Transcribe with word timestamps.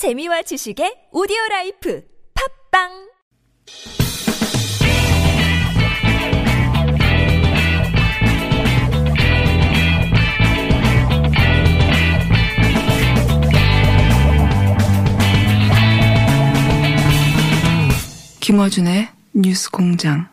재미와 0.00 0.40
지식의 0.40 1.12
오디오 1.12 1.36
라이프 1.50 2.02
팝빵 2.72 2.88
김어준의 18.40 19.08
뉴스 19.34 19.70
공장. 19.70 20.29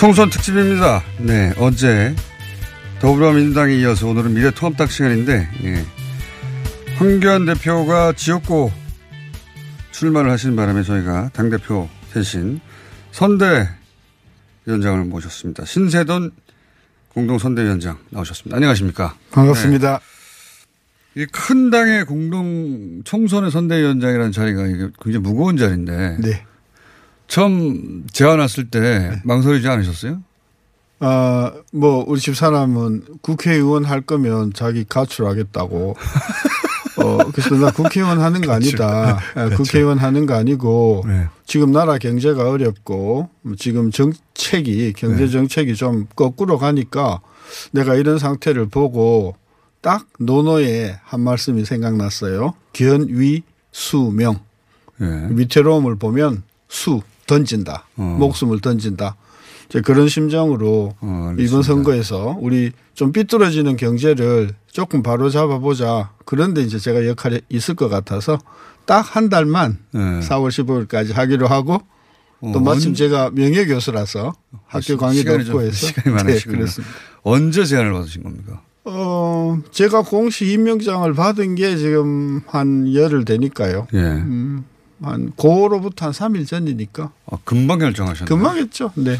총선 0.00 0.30
특집입니다. 0.30 1.02
네, 1.18 1.52
어제 1.58 2.16
더불어민주당에 3.00 3.74
이어서 3.80 4.08
오늘은 4.08 4.32
미래통합당 4.32 4.86
시간인데, 4.86 5.46
예. 5.64 5.84
황교안 6.96 7.44
대표가 7.44 8.14
지역구 8.14 8.70
출마를 9.90 10.30
하신 10.30 10.56
바람에 10.56 10.84
저희가 10.84 11.28
당 11.34 11.50
대표 11.50 11.86
대신 12.14 12.60
선대 13.12 13.68
위원장을 14.64 15.04
모셨습니다. 15.04 15.66
신세돈 15.66 16.30
공동선대위원장 17.10 17.98
나오셨습니다. 18.08 18.56
안녕하십니까. 18.56 19.14
반갑습니다. 19.32 20.00
이큰 21.14 21.68
당의 21.68 22.06
공동 22.06 23.02
총선의 23.04 23.50
선대위원장이라는 23.50 24.32
자리가 24.32 24.62
굉장히 24.64 25.18
무거운 25.18 25.58
자리인데, 25.58 26.16
네. 26.20 26.46
처음 27.30 28.04
제안 28.12 28.40
왔을 28.40 28.70
때 28.70 29.20
망설이지 29.22 29.66
않으셨어요? 29.68 30.20
아, 30.98 31.52
뭐, 31.72 32.04
우리 32.06 32.20
집 32.20 32.36
사람은 32.36 33.04
국회의원 33.22 33.84
할 33.84 34.00
거면 34.00 34.52
자기 34.52 34.84
가출하겠다고. 34.84 35.96
어, 36.98 37.18
그래서 37.32 37.54
나 37.54 37.70
국회의원 37.70 38.20
하는 38.20 38.40
거 38.40 38.52
아니다. 38.52 39.20
예, 39.36 39.54
국회의원 39.54 39.96
하는 39.98 40.26
거 40.26 40.34
아니고 40.34 41.04
네. 41.06 41.28
지금 41.46 41.70
나라 41.70 41.96
경제가 41.98 42.50
어렵고 42.50 43.30
지금 43.56 43.90
정책이 43.92 44.92
경제 44.94 45.28
정책이 45.28 45.76
좀 45.76 46.08
거꾸로 46.16 46.58
가니까 46.58 47.20
내가 47.70 47.94
이런 47.94 48.18
상태를 48.18 48.66
보고 48.66 49.36
딱 49.80 50.06
노노의 50.18 50.98
한 51.02 51.20
말씀이 51.20 51.64
생각났어요. 51.64 52.54
견위 52.72 53.44
수명. 53.70 54.40
예. 55.00 55.28
위태로움을 55.30 55.96
보면 55.96 56.42
수 56.68 57.00
던진다. 57.34 57.86
어. 57.96 58.16
목숨을 58.18 58.60
던진다. 58.60 59.16
이제 59.68 59.80
그런 59.80 60.08
심정으로 60.08 60.96
어. 61.00 61.34
이번 61.38 61.62
선거에서 61.62 62.36
우리 62.40 62.72
좀 62.94 63.12
삐뚤어지는 63.12 63.76
경제를 63.76 64.50
조금 64.70 65.02
바로 65.04 65.30
잡아보자. 65.30 66.10
그런데 66.24 66.60
이제 66.62 66.78
제가 66.78 67.06
역할이 67.06 67.40
있을 67.48 67.74
것 67.76 67.88
같아서 67.88 68.38
딱 68.86 69.00
한 69.14 69.28
달만 69.28 69.78
네. 69.92 70.00
4월 70.20 70.48
15일까지 70.50 71.14
하기로 71.14 71.46
하고 71.46 71.78
또 72.40 72.58
어, 72.58 72.60
마침 72.60 72.90
언- 72.90 72.94
제가 72.94 73.30
명예 73.32 73.64
교수라서 73.66 74.32
학교 74.66 74.80
시- 74.82 74.96
강의도 74.96 75.32
없고 75.34 75.44
좀- 75.44 75.60
해서 75.60 75.72
시간이 75.86 76.16
네, 76.16 76.22
많으시군요. 76.24 76.56
그렇습니다. 76.58 76.94
언제 77.22 77.64
제안을 77.64 77.92
받으신 77.92 78.22
겁니까? 78.24 78.62
어, 78.84 79.58
제가 79.70 80.02
공식 80.02 80.48
임명장을 80.48 81.12
받은 81.14 81.54
게 81.54 81.76
지금 81.76 82.40
한 82.46 82.92
열흘 82.94 83.24
되니까요. 83.24 83.86
예. 83.92 83.98
음, 83.98 84.64
한 85.02 85.30
고로부터 85.36 86.06
한 86.06 86.12
3일 86.12 86.46
전이니까 86.46 87.12
아, 87.26 87.38
금방 87.44 87.78
결정하셨네요. 87.78 88.26
금방 88.26 88.58
했죠. 88.58 88.92
네. 88.96 89.16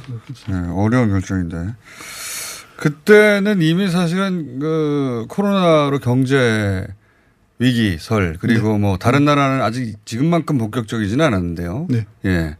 네, 0.48 0.54
어려운 0.74 1.08
결정인데. 1.10 1.74
그때는 2.76 3.60
이미 3.60 3.90
사실은 3.90 4.58
그 4.58 5.26
코로나로 5.28 5.98
경제 5.98 6.86
위기 7.58 7.98
설 7.98 8.38
그리고 8.40 8.78
뭐 8.78 8.96
다른 8.96 9.26
나라는 9.26 9.62
아직 9.62 9.96
지금만큼 10.06 10.56
본격적이지는 10.56 11.24
않았는데요. 11.24 11.86
네. 11.90 12.06
예. 12.24 12.56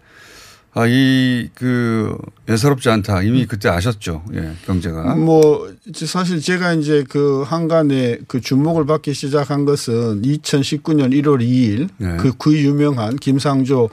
아, 0.72 0.86
이, 0.86 1.48
그, 1.54 2.16
예사롭지 2.48 2.88
않다. 2.91 3.22
이미 3.22 3.44
그때 3.44 3.69
아셨죠. 3.69 4.22
예, 4.34 4.53
경제가. 4.66 5.16
뭐 5.16 5.69
사실 5.92 6.41
제가 6.41 6.75
이제 6.75 7.04
그 7.08 7.42
한간에 7.42 8.19
그 8.28 8.41
주목을 8.41 8.86
받기 8.86 9.12
시작한 9.12 9.64
것은 9.64 10.22
2019년 10.22 11.12
1월 11.12 11.41
2일 11.41 11.88
네. 11.97 12.16
그, 12.19 12.32
그 12.36 12.56
유명한 12.56 13.16
김상조 13.16 13.91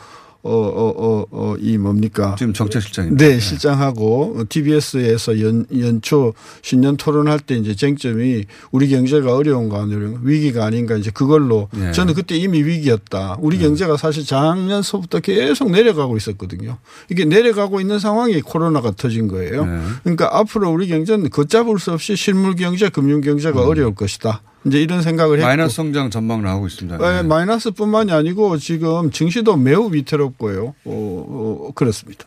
어, 0.47 0.49
어, 0.49 0.93
어, 0.97 1.25
어, 1.31 1.55
이 1.59 1.77
뭡니까? 1.77 2.35
지금 2.39 2.53
정책실장입니다. 2.53 3.25
네, 3.25 3.39
실장하고 3.39 4.45
TBS에서 4.47 5.41
연, 5.41 5.65
연초 5.77 6.33
신년 6.61 6.95
토론할 6.95 7.39
때 7.41 7.55
이제 7.55 7.75
쟁점이 7.75 8.45
우리 8.71 8.87
경제가 8.87 9.35
어려운가 9.35 9.81
안 9.81 9.91
어려운가 9.91 10.21
위기가 10.23 10.65
아닌가 10.65 10.95
이제 10.95 11.11
그걸로 11.11 11.67
네. 11.73 11.91
저는 11.91 12.13
그때 12.13 12.37
이미 12.37 12.63
위기였다. 12.63 13.37
우리 13.41 13.57
경제가 13.57 13.97
사실 13.97 14.25
작년서부터 14.25 15.19
계속 15.19 15.69
내려가고 15.69 16.15
있었거든요. 16.15 16.77
이게 17.09 17.25
내려가고 17.25 17.81
있는 17.81 17.99
상황이 17.99 18.39
코로나가 18.41 18.91
터진 18.91 19.27
거예요. 19.27 19.65
네. 19.65 19.81
그러니까 20.03 20.29
앞으로 20.31 20.71
우리 20.71 20.87
경제는 20.87 21.29
걷잡을 21.29 21.77
수 21.79 21.91
없이 21.91 22.15
실물 22.15 22.55
경제, 22.55 22.87
금융 22.87 23.19
경제가 23.19 23.65
어려울 23.65 23.93
것이다. 23.95 24.41
이제 24.67 24.81
이런 24.81 25.01
생각을 25.01 25.37
했고. 25.37 25.47
마이너스 25.47 25.75
성장 25.75 26.09
전망 26.09 26.41
나오고 26.41 26.67
있습니다. 26.67 26.97
네, 26.97 27.17
예. 27.17 27.21
마이너스뿐만이 27.23 28.11
아니고 28.11 28.57
지금 28.57 29.11
증시도 29.11 29.57
매우 29.57 29.91
위태롭고요. 29.91 30.65
어, 30.65 30.73
어, 30.85 31.71
그렇습니다. 31.73 32.25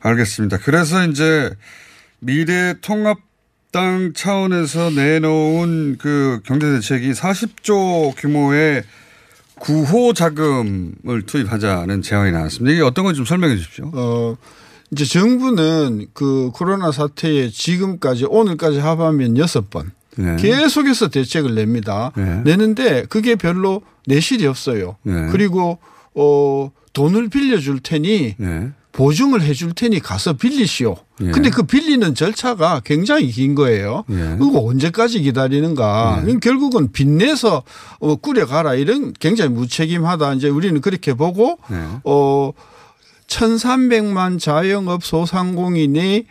알겠습니다. 0.00 0.58
그래서 0.58 1.04
이제 1.06 1.50
미래 2.18 2.74
통합당 2.80 4.12
차원에서 4.14 4.90
내놓은 4.90 5.96
그 5.98 6.40
경제 6.44 6.66
대책이 6.72 7.12
40조 7.12 8.14
규모의 8.16 8.82
구호 9.58 10.12
자금을 10.12 11.22
투입하자는 11.26 12.02
제안이 12.02 12.32
나왔습니다. 12.32 12.72
이게 12.74 12.82
어떤 12.82 13.04
건지 13.04 13.16
좀 13.16 13.24
설명해 13.24 13.56
주십시오. 13.56 13.90
어, 13.94 14.36
이제 14.90 15.04
정부는 15.04 16.06
그 16.12 16.50
코로나 16.52 16.92
사태에 16.92 17.48
지금까지 17.48 18.26
오늘까지 18.26 18.78
합하면 18.78 19.38
여섯 19.38 19.70
번 19.70 19.92
네. 20.16 20.36
계속해서 20.36 21.08
대책을 21.08 21.54
냅니다. 21.54 22.12
네. 22.16 22.42
내는데 22.44 23.04
그게 23.08 23.36
별로 23.36 23.82
내실이 24.06 24.46
없어요. 24.46 24.96
네. 25.02 25.28
그리고 25.30 25.78
어, 26.14 26.70
돈을 26.92 27.28
빌려줄 27.28 27.80
테니 27.80 28.34
네. 28.38 28.70
보증을 28.92 29.42
해줄 29.42 29.74
테니 29.74 30.00
가서 30.00 30.32
빌리시오. 30.32 30.96
예. 31.20 31.30
근데 31.30 31.50
그 31.50 31.64
빌리는 31.64 32.14
절차가 32.14 32.80
굉장히 32.82 33.30
긴 33.30 33.54
거예요. 33.54 34.04
예. 34.08 34.36
그거 34.38 34.64
언제까지 34.64 35.20
기다리는가. 35.20 36.24
예. 36.26 36.38
결국은 36.40 36.90
빚내서 36.92 37.62
어, 37.98 38.16
꾸려가라. 38.16 38.74
이런 38.74 39.12
굉장히 39.20 39.50
무책임하다. 39.50 40.32
이제 40.34 40.48
우리는 40.48 40.80
그렇게 40.80 41.12
보고 41.12 41.58
네. 41.68 41.76
어 42.04 42.52
1,300만 43.26 44.40
자영업 44.40 45.04
소상공인이 45.04 46.24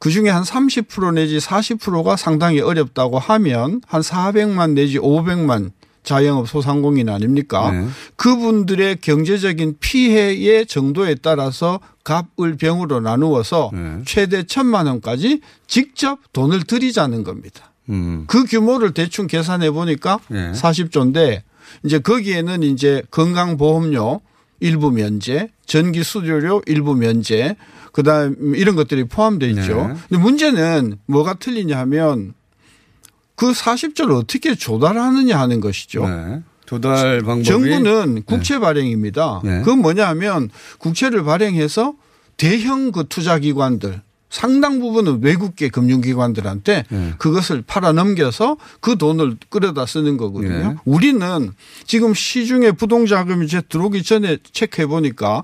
그 0.00 0.10
중에 0.10 0.30
한 0.30 0.42
30% 0.42 1.14
내지 1.14 1.38
40%가 1.38 2.16
상당히 2.16 2.60
어렵다고 2.60 3.18
하면 3.18 3.82
한 3.86 4.00
400만 4.00 4.72
내지 4.72 4.98
500만 4.98 5.72
자영업 6.02 6.48
소상공인 6.48 7.10
아닙니까? 7.10 7.70
네. 7.70 7.86
그분들의 8.16 8.96
경제적인 9.02 9.76
피해의 9.78 10.64
정도에 10.64 11.16
따라서 11.16 11.80
갑을 12.02 12.56
병으로 12.56 13.00
나누어서 13.00 13.70
네. 13.74 13.98
최대 14.06 14.42
천만 14.42 14.86
원까지 14.86 15.42
직접 15.66 16.18
돈을 16.32 16.64
들이자는 16.64 17.22
겁니다. 17.22 17.70
음. 17.90 18.24
그 18.26 18.44
규모를 18.44 18.94
대충 18.94 19.26
계산해 19.26 19.70
보니까 19.70 20.18
네. 20.28 20.52
40조인데 20.52 21.42
이제 21.84 21.98
거기에는 21.98 22.62
이제 22.62 23.02
건강보험료 23.10 24.22
일부 24.60 24.90
면제, 24.90 25.48
전기 25.66 26.04
수료료 26.04 26.62
일부 26.66 26.94
면제, 26.94 27.56
그다음 27.92 28.54
이런 28.54 28.76
것들이 28.76 29.04
포함되어 29.04 29.48
있죠. 29.50 29.88
네. 29.88 29.94
근데 30.08 30.22
문제는 30.22 30.98
뭐가 31.06 31.34
틀리냐 31.34 31.78
하면 31.80 32.34
그 33.34 33.52
40조를 33.52 34.16
어떻게 34.16 34.54
조달하느냐 34.54 35.38
하는 35.40 35.60
것이죠. 35.60 36.06
네. 36.06 36.42
조달 36.66 37.20
방법이 37.22 37.44
정부는 37.44 38.22
국채 38.24 38.60
발행입니다. 38.60 39.40
네. 39.42 39.58
그건 39.60 39.80
뭐냐 39.80 40.06
하면 40.10 40.50
국채를 40.78 41.24
발행해서 41.24 41.94
대형 42.36 42.92
그 42.92 43.06
투자 43.08 43.38
기관들 43.38 44.02
상당 44.30 44.78
부분은 44.78 45.22
외국계 45.22 45.68
금융기관들한테 45.68 46.84
네. 46.88 47.14
그것을 47.18 47.62
팔아 47.66 47.92
넘겨서 47.92 48.56
그 48.80 48.96
돈을 48.96 49.36
끌어다 49.48 49.84
쓰는 49.86 50.16
거거든요. 50.16 50.68
네. 50.68 50.76
우리는 50.84 51.52
지금 51.84 52.14
시중에 52.14 52.70
부동자금이 52.72 53.44
이제 53.44 53.60
들어오기 53.60 54.04
전에 54.04 54.38
체크해 54.52 54.86
보니까 54.86 55.42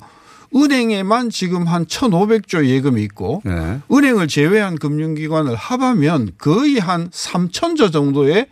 은행에만 0.55 1.31
지금 1.31 1.67
한 1.67 1.85
1,500조 1.85 2.65
예금이 2.67 3.03
있고 3.03 3.43
네. 3.45 3.81
은행을 3.93 4.29
제외한 4.29 4.79
금융기관을 4.79 5.57
합하면 5.57 6.31
거의 6.39 6.79
한 6.79 7.11
3천조 7.11 7.93
정도의 7.93 8.47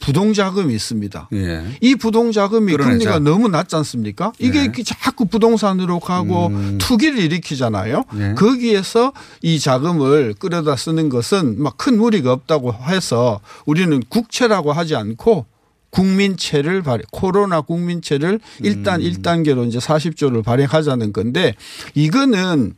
부동자금이 0.00 0.74
있습니다. 0.74 1.28
예. 1.34 1.64
이 1.80 1.94
부동자금이. 1.94 2.76
금리가 2.76 3.18
너무 3.18 3.48
낮지 3.48 3.76
않습니까? 3.76 4.32
이게 4.38 4.58
네. 4.58 4.64
이렇게 4.64 4.82
자꾸 4.82 5.26
부동산으로 5.26 6.00
가고 6.00 6.46
음. 6.48 6.78
투기를 6.80 7.18
일으키잖아요. 7.18 8.04
네. 8.14 8.34
거기에서 8.34 9.12
이 9.42 9.58
자금을 9.58 10.34
끌어다 10.38 10.76
쓰는 10.76 11.08
것은 11.08 11.62
막 11.62 11.80
큰 11.80 11.96
무리가 11.96 12.32
없다고 12.32 12.74
해서 12.88 13.40
우리는 13.64 14.02
국채라고 14.10 14.70
하지 14.72 14.96
않고 14.96 15.46
국민채를 15.88 16.82
발행, 16.82 17.04
코로나 17.10 17.62
국민채를 17.62 18.38
일단 18.60 19.00
음. 19.00 19.06
일 19.06 19.14
1단계로 19.22 19.66
이제 19.66 19.78
40조를 19.78 20.44
발행하자는 20.44 21.14
건데 21.14 21.54
이거는 21.94 22.74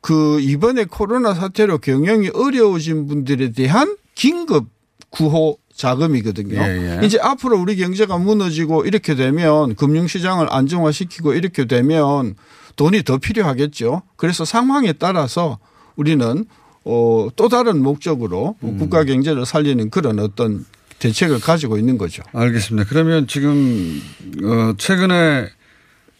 그 0.00 0.40
이번에 0.40 0.84
코로나 0.84 1.34
사태로 1.34 1.78
경영이 1.78 2.30
어려워진 2.34 3.06
분들에 3.06 3.52
대한 3.52 3.96
긴급 4.14 4.66
구호 5.10 5.58
자금이거든요. 5.78 6.58
예, 6.58 7.00
예. 7.00 7.06
이제 7.06 7.18
앞으로 7.22 7.58
우리 7.58 7.76
경제가 7.76 8.18
무너지고 8.18 8.84
이렇게 8.84 9.14
되면 9.14 9.76
금융시장을 9.76 10.48
안정화시키고 10.50 11.34
이렇게 11.34 11.66
되면 11.66 12.34
돈이 12.76 13.04
더 13.04 13.18
필요하겠죠. 13.18 14.02
그래서 14.16 14.44
상황에 14.44 14.92
따라서 14.92 15.58
우리는 15.96 16.44
어, 16.84 17.28
또 17.36 17.48
다른 17.48 17.82
목적으로 17.82 18.56
음. 18.62 18.78
국가 18.78 19.04
경제를 19.04 19.46
살리는 19.46 19.90
그런 19.90 20.18
어떤 20.18 20.66
대책을 20.98 21.40
가지고 21.40 21.78
있는 21.78 21.96
거죠. 21.96 22.22
알겠습니다. 22.32 22.88
그러면 22.88 23.28
지금 23.28 24.02
어 24.42 24.72
최근에 24.76 25.48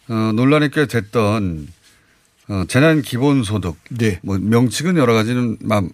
어 0.08 0.32
논란이 0.34 0.70
꽤 0.70 0.86
됐던 0.86 1.66
어 2.48 2.64
재난 2.68 3.02
기본소득 3.02 3.76
네. 3.90 4.20
뭐 4.22 4.38
명칭은 4.38 4.96
여러 4.96 5.14
가지는 5.14 5.56
막 5.60 5.84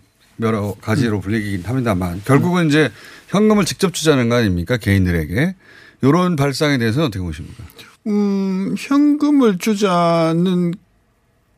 여러 0.40 0.74
가지로 0.80 1.20
불리긴 1.20 1.62
합니다만 1.64 2.20
결국은 2.24 2.66
이제 2.66 2.90
현금을 3.34 3.64
직접 3.64 3.92
주자는 3.92 4.28
거 4.28 4.36
아닙니까 4.36 4.76
개인들에게 4.76 5.56
이런 6.02 6.36
발상에 6.36 6.78
대해서는 6.78 7.08
어떻게 7.08 7.20
보십니까? 7.22 7.64
음, 8.06 8.76
현금을 8.78 9.58
주자는 9.58 10.74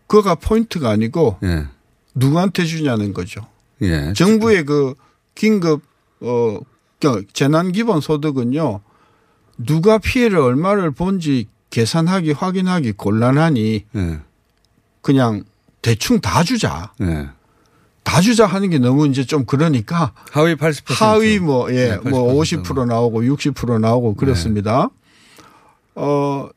그가 0.06 0.36
포인트가 0.36 0.88
아니고 0.88 1.38
예, 1.42 1.66
누구한테 2.14 2.64
주냐는 2.64 3.12
거죠. 3.12 3.46
예, 3.82 4.14
정부의 4.14 4.64
그 4.64 4.94
긴급 5.34 5.82
어그 6.20 7.26
재난 7.34 7.72
기본 7.72 8.00
소득은요. 8.00 8.80
누가 9.58 9.98
피해를 9.98 10.38
얼마를 10.38 10.92
본지 10.92 11.48
계산하기 11.70 12.32
확인하기 12.32 12.92
곤란하니 12.92 13.84
예, 13.94 14.20
그냥 15.02 15.44
대충 15.82 16.20
다 16.20 16.42
주자. 16.42 16.92
예. 18.06 18.10
다 18.10 18.20
주자 18.20 18.46
하는 18.46 18.70
게 18.70 18.78
너무 18.78 19.06
이제 19.08 19.24
좀 19.24 19.44
그러니까 19.44 20.12
하위 20.30 20.54
80% 20.54 20.94
하위 20.94 21.38
뭐, 21.38 21.70
예, 21.72 21.90
네, 21.90 21.98
뭐80% 21.98 22.64
50% 22.64 22.86
나오고 22.86 23.22
60% 23.22 23.80
나오고 23.80 24.14
그렇습니다. 24.14 24.90
어, 25.94 26.48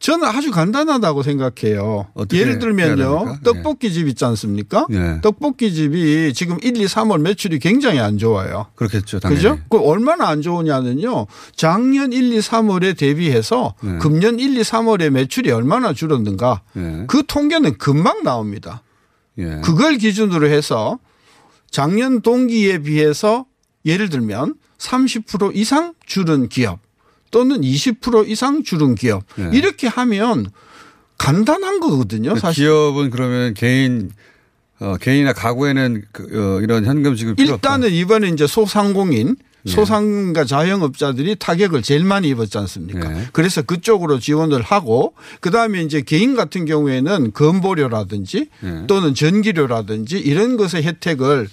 저는 0.00 0.26
아주 0.26 0.50
간단하다고 0.50 1.22
생각해요. 1.22 2.06
예를 2.32 2.58
들면요. 2.58 3.36
떡볶이 3.44 3.92
집 3.92 4.08
있지 4.08 4.24
않습니까? 4.24 4.86
예. 4.92 5.20
떡볶이 5.20 5.74
집이 5.74 6.32
지금 6.34 6.56
1, 6.62 6.78
2, 6.78 6.86
3월 6.86 7.20
매출이 7.20 7.58
굉장히 7.58 8.00
안 8.00 8.16
좋아요. 8.16 8.66
그렇겠죠. 8.76 9.20
당연히. 9.20 9.42
그죠? 9.42 9.58
그 9.68 9.78
얼마나 9.78 10.28
안 10.28 10.40
좋으냐면요. 10.40 11.26
작년 11.54 12.14
1, 12.14 12.32
2, 12.32 12.38
3월에 12.38 12.96
대비해서 12.96 13.74
네. 13.82 13.98
금년 13.98 14.40
1, 14.40 14.56
2, 14.56 14.62
3월에 14.62 15.10
매출이 15.10 15.50
얼마나 15.50 15.92
줄었는가. 15.92 16.62
예. 16.78 17.04
그 17.06 17.22
통계는 17.26 17.76
금방 17.76 18.22
나옵니다. 18.22 18.82
예. 19.38 19.60
그걸 19.62 19.96
기준으로 19.96 20.48
해서 20.48 20.98
작년 21.70 22.20
동기에 22.20 22.78
비해서 22.78 23.46
예를 23.84 24.08
들면 24.08 24.54
30% 24.78 25.54
이상 25.54 25.94
줄은 26.04 26.48
기업 26.48 26.80
또는 27.30 27.60
20% 27.60 28.28
이상 28.28 28.62
줄은 28.62 28.94
기업 28.94 29.24
네. 29.36 29.50
이렇게 29.52 29.86
하면 29.86 30.50
간단한 31.18 31.80
거거든요. 31.80 32.34
그 32.34 32.40
사실 32.40 32.64
기업은 32.64 33.10
그러면 33.10 33.54
개인 33.54 34.10
어, 34.80 34.96
개인이나 34.96 35.34
가구에는 35.34 36.04
그, 36.10 36.22
어, 36.56 36.60
이런 36.62 36.86
현금 36.86 37.14
지급. 37.14 37.38
일단은 37.38 37.92
이번에 37.92 38.28
이제 38.28 38.46
소상공인 38.46 39.36
예. 39.36 39.49
소상가 39.66 40.44
자영업자들이 40.44 41.36
타격을 41.36 41.82
제일 41.82 42.04
많이 42.04 42.28
입었지 42.28 42.56
않습니까? 42.58 43.14
예. 43.18 43.26
그래서 43.32 43.62
그쪽으로 43.62 44.18
지원을 44.18 44.62
하고 44.62 45.14
그다음에 45.40 45.82
이제 45.82 46.00
개인 46.00 46.34
같은 46.34 46.64
경우에는 46.64 47.32
건보료라든지 47.32 48.48
예. 48.64 48.86
또는 48.86 49.14
전기료라든지 49.14 50.18
이런 50.18 50.56
것의 50.56 50.82
혜택을 50.84 51.48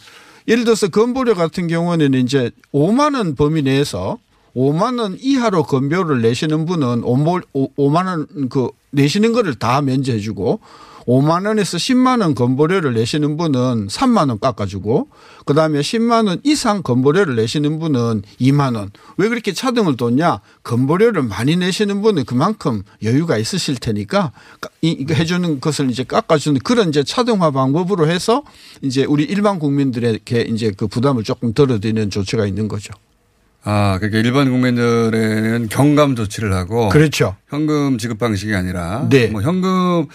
예를 0.48 0.64
들어서 0.64 0.88
건보료 0.88 1.36
같은 1.36 1.68
경우는 1.68 2.14
이제 2.14 2.52
5만 2.74 3.16
원 3.16 3.36
범위 3.36 3.62
내에서 3.62 4.18
5만 4.56 5.00
원 5.00 5.18
이하로 5.20 5.64
건보료를 5.64 6.22
내시는 6.22 6.66
분은 6.66 7.02
5만 7.02 8.06
원 8.06 8.28
그 8.50 8.70
내시는 8.92 9.34
거를 9.34 9.56
다 9.56 9.82
면제해 9.82 10.20
주고 10.20 10.60
5만 11.08 11.48
원에서 11.48 11.78
10만 11.78 12.22
원 12.22 12.36
건보료를 12.36 12.94
내시는 12.94 13.38
분은 13.38 13.88
3만 13.88 14.28
원 14.28 14.40
깎아주고 14.40 15.08
그다음에 15.46 15.80
10만 15.80 16.28
원 16.28 16.40
이상 16.44 16.84
건보료를 16.84 17.38
내시는 17.38 17.80
분은 17.80 18.24
2만 18.42 18.76
원. 18.76 18.92
왜 19.16 19.30
그렇게 19.30 19.54
차등을 19.54 19.96
뒀냐? 19.96 20.42
건보료를 20.64 21.24
많이 21.24 21.56
내시는 21.56 22.02
분은 22.02 22.26
그만큼 22.26 22.84
여유가 23.04 23.38
있으실 23.38 23.78
테니까 23.78 24.34
이- 24.82 24.90
이거 25.00 25.14
해주는 25.14 25.62
것을 25.62 25.90
이제 25.90 26.04
깎아주는 26.04 26.60
그런 26.62 26.90
이제 26.90 27.04
차등화 27.06 27.52
방법으로 27.52 28.10
해서 28.10 28.44
이제 28.82 29.06
우리 29.06 29.24
일반 29.24 29.60
국민들에게 29.60 30.42
이제 30.42 30.74
그 30.76 30.88
부담을 30.88 31.24
조금 31.24 31.54
덜어드리는 31.54 32.10
조치가 32.10 32.46
있는 32.46 32.68
거죠. 32.68 32.94
아, 33.64 33.98
그러니까 34.00 34.20
일반 34.20 34.50
국민들에는 34.50 35.68
경감 35.70 36.16
조치를 36.18 36.54
하고 36.54 36.90
그렇죠. 36.90 37.36
현금 37.50 37.98
지급 37.98 38.18
방식이 38.20 38.54
아니라 38.54 39.08
네. 39.10 39.28
뭐 39.28 39.42
현금 39.42 40.08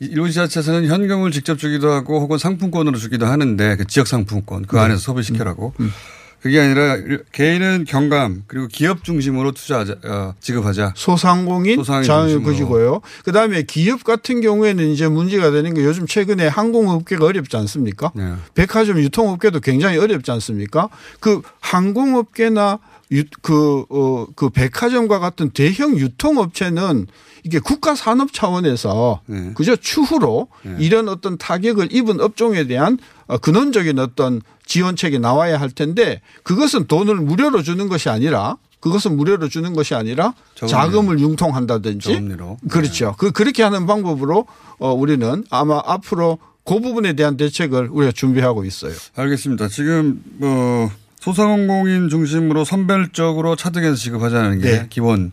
일부 0.00 0.28
지자체에서는 0.28 0.86
현금을 0.86 1.32
직접 1.32 1.58
주기도 1.58 1.90
하고 1.90 2.20
혹은 2.20 2.38
상품권으로 2.38 2.98
주기도 2.98 3.26
하는데 3.26 3.76
그 3.76 3.86
지역 3.86 4.06
상품권 4.06 4.62
네. 4.62 4.68
그 4.68 4.78
안에서 4.78 4.98
소비시켜라고 4.98 5.74
음. 5.80 5.92
그게 6.40 6.60
아니라 6.60 6.96
개인은 7.32 7.84
경감 7.84 8.44
그리고 8.46 8.68
기업 8.68 9.02
중심으로 9.02 9.52
투자하자 9.52 9.96
어, 10.04 10.34
지급하자. 10.40 10.92
소상공인 10.94 11.76
소상인 11.76 12.04
중심으로. 12.04 12.42
그지고요. 12.44 13.00
그다음에 13.24 13.62
기업 13.62 14.04
같은 14.04 14.40
경우에는 14.40 14.86
이제 14.88 15.08
문제가 15.08 15.50
되는 15.50 15.74
게 15.74 15.84
요즘 15.84 16.06
최근에 16.06 16.46
항공업계가 16.46 17.24
어렵지 17.24 17.56
않습니까? 17.56 18.12
네. 18.14 18.34
백화점 18.54 18.98
유통업계도 18.98 19.60
굉장히 19.60 19.98
어렵지 19.98 20.30
않습니까? 20.30 20.88
그 21.18 21.42
항공업계나 21.58 22.78
유, 23.10 23.24
그, 23.42 23.84
어, 23.88 24.26
그 24.36 24.50
백화점과 24.50 25.18
같은 25.18 25.50
대형 25.50 25.96
유통업체는 25.96 27.06
이게 27.48 27.60
국가 27.60 27.94
산업 27.94 28.34
차원에서 28.34 29.22
네. 29.24 29.52
그저 29.54 29.74
추후로 29.74 30.48
네. 30.62 30.76
이런 30.80 31.08
어떤 31.08 31.38
타격을 31.38 31.94
입은 31.94 32.20
업종에 32.20 32.66
대한 32.66 32.98
어, 33.26 33.38
근원적인 33.38 33.98
어떤 33.98 34.42
지원책이 34.66 35.18
나와야 35.18 35.58
할 35.58 35.70
텐데 35.70 36.20
그것은 36.42 36.86
돈을 36.88 37.14
무료로 37.14 37.62
주는 37.62 37.88
것이 37.88 38.10
아니라 38.10 38.58
그것은 38.80 39.16
무료로 39.16 39.48
주는 39.48 39.72
것이 39.72 39.94
아니라 39.94 40.34
저금리. 40.56 40.70
자금을 40.70 41.20
융통한다든지 41.20 42.12
저금리로. 42.12 42.58
그렇죠. 42.68 43.14
그 43.16 43.32
그렇게 43.32 43.62
하는 43.62 43.86
방법으로 43.86 44.46
어 44.78 44.92
우리는 44.92 45.44
아마 45.48 45.80
앞으로 45.86 46.38
그 46.66 46.80
부분에 46.80 47.14
대한 47.14 47.38
대책을 47.38 47.88
우리가 47.90 48.12
준비하고 48.12 48.66
있어요. 48.66 48.92
알겠습니다. 49.16 49.68
지금 49.68 50.22
뭐 50.36 50.90
소상공인 51.18 52.10
중심으로 52.10 52.66
선별적으로 52.66 53.56
차등해서 53.56 53.94
지급하자는 53.96 54.60
게 54.60 54.70
네. 54.70 54.86
기본 54.90 55.32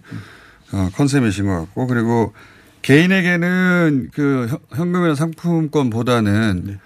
어, 0.72 0.90
컨셉이신 0.96 1.46
것 1.46 1.60
같고 1.60 1.88
그리고 1.88 2.34
개인에게는 2.82 4.10
그 4.14 4.48
현- 4.50 4.60
현금이나 4.78 5.16
상품권보다는 5.16 6.64
네. 6.66 6.78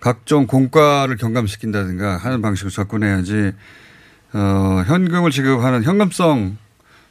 각종 0.00 0.46
공과를 0.46 1.16
경감시킨다든가 1.16 2.16
하는 2.18 2.40
방식으로 2.42 2.70
접근해야지 2.70 3.52
어, 4.32 4.82
현금을 4.86 5.30
지급하는 5.30 5.82
현금성 5.82 6.56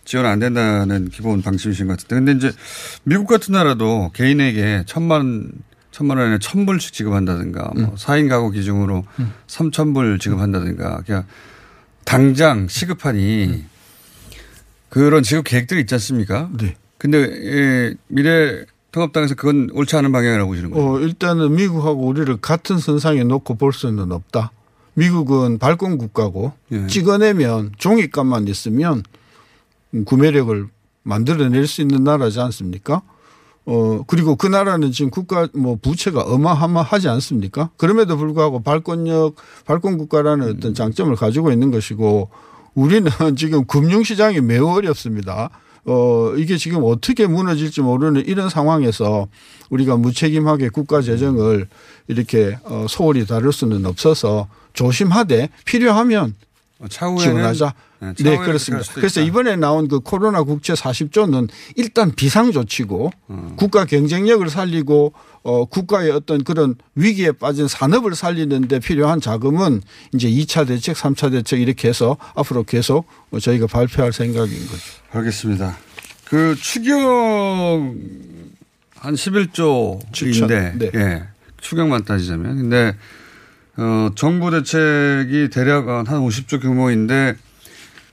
지원 0.05 0.25
안 0.25 0.39
된다는 0.39 1.09
기본 1.09 1.41
방침이신 1.41 1.87
것 1.87 1.97
같은데. 1.99 2.15
근데 2.15 2.31
이제 2.47 2.57
미국 3.03 3.27
같은 3.27 3.53
나라도 3.53 4.11
개인에게 4.13 4.83
천만 4.85 5.51
천만 5.91 6.17
원에 6.17 6.37
천 6.39 6.65
불씩 6.65 6.93
지급한다든가 6.93 7.71
뭐 7.75 7.95
4인 7.95 8.29
가구 8.29 8.51
기준으로 8.51 9.03
삼천 9.47 9.93
불 9.93 10.19
지급한다든가 10.19 11.01
그냥 11.05 11.25
당장 12.05 12.67
시급하니 12.69 13.65
그런 14.89 15.23
지급 15.23 15.45
계획들이 15.45 15.81
있지 15.81 15.95
않습니까? 15.95 16.49
네. 16.57 16.75
근데 16.97 17.19
예, 17.19 17.95
미래 18.07 18.65
통합당에서 18.91 19.35
그건 19.35 19.69
옳지 19.73 19.95
않은 19.97 20.11
방향이라고 20.11 20.49
보시는 20.49 20.71
거예요. 20.71 20.87
어 20.87 20.99
일단은 20.99 21.55
미국하고 21.55 22.05
우리를 22.07 22.35
같은 22.37 22.79
선상에 22.79 23.23
놓고 23.23 23.55
볼 23.55 23.73
수는 23.73 24.11
없다. 24.11 24.51
미국은 24.95 25.59
발권 25.59 25.97
국가고 25.97 26.53
예. 26.71 26.87
찍어내면 26.87 27.73
종이값만 27.77 28.47
있으면 28.47 29.03
구매력을 30.05 30.67
만들어낼 31.03 31.67
수 31.67 31.81
있는 31.81 32.03
나라지 32.03 32.39
않습니까? 32.39 33.03
어 33.65 34.03
그리고 34.07 34.35
그 34.35 34.47
나라는 34.47 34.91
지금 34.91 35.11
국가 35.11 35.47
뭐 35.53 35.77
부채가 35.79 36.21
어마어마하지 36.21 37.09
않습니까? 37.09 37.69
그럼에도 37.77 38.17
불구하고 38.17 38.63
발권력 38.63 39.35
발권 39.65 39.97
국가라는 39.97 40.55
어떤 40.57 40.73
장점을 40.73 41.15
가지고 41.15 41.51
있는 41.51 41.69
것이고 41.69 42.29
우리는 42.77 43.09
지금 43.35 43.65
금융시장이 43.65 44.39
매우 44.41 44.69
어렵습니다. 44.69 45.49
어, 45.85 46.33
이게 46.37 46.57
지금 46.57 46.81
어떻게 46.83 47.25
무너질지 47.25 47.81
모르는 47.81 48.23
이런 48.27 48.49
상황에서 48.49 49.27
우리가 49.69 49.97
무책임하게 49.97 50.69
국가 50.69 51.01
재정을 51.01 51.67
이렇게 52.07 52.57
어, 52.65 52.85
소홀히 52.87 53.25
다룰 53.25 53.51
수는 53.51 53.85
없어서 53.85 54.47
조심하되 54.73 55.49
필요하면 55.65 56.35
지원하자. 56.89 57.73
네, 57.99 58.13
네, 58.19 58.37
그렇습니다. 58.37 58.85
그래서. 58.93 59.21
이번에 59.21 59.55
나온 59.55 59.87
그 59.87 59.99
코로나 59.99 60.43
국채 60.43 60.73
40조는 60.73 61.49
일단 61.75 62.11
비상조치고 62.11 63.11
국가 63.55 63.85
경쟁력을 63.85 64.47
살리고 64.49 65.13
어, 65.43 65.65
국가의 65.65 66.11
어떤 66.11 66.43
그런 66.43 66.75
위기에 66.95 67.31
빠진 67.31 67.67
산업을 67.67 68.15
살리는데 68.15 68.79
필요한 68.79 69.21
자금은 69.21 69.81
이제 70.13 70.29
2차 70.29 70.67
대책, 70.67 70.95
3차 70.97 71.31
대책 71.31 71.61
이렇게 71.61 71.87
해서 71.87 72.17
앞으로 72.35 72.63
계속 72.63 73.07
저희가 73.39 73.67
발표할 73.67 74.11
생각인 74.13 74.59
거죠. 74.67 74.83
알겠습니다. 75.11 75.77
그 76.25 76.55
추경 76.59 77.95
한 78.97 79.13
11조인데 79.13 80.11
추천, 80.11 80.47
네. 80.47 80.91
예. 80.93 81.23
추경만 81.61 82.03
따지자면 82.03 82.57
근데 82.57 82.95
어 83.77 84.09
정부 84.15 84.51
대책이 84.51 85.49
대략 85.51 85.87
한 85.87 86.05
50조 86.05 86.61
규모인데 86.61 87.35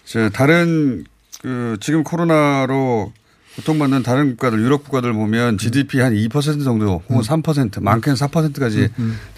이제 0.05 0.31
다른 0.31 1.05
그 1.41 1.77
지금 1.81 2.05
코로나로 2.05 3.13
고통받는 3.57 4.03
다른 4.03 4.31
국가들 4.31 4.61
유럽 4.61 4.85
국가들 4.85 5.13
보면 5.13 5.59
GDP 5.59 6.01
한 6.01 6.13
2% 6.13 6.65
정도 6.65 7.03
혹은 7.09 7.23
3% 7.23 7.83
많게는 7.83 8.17
4%까지 8.17 8.89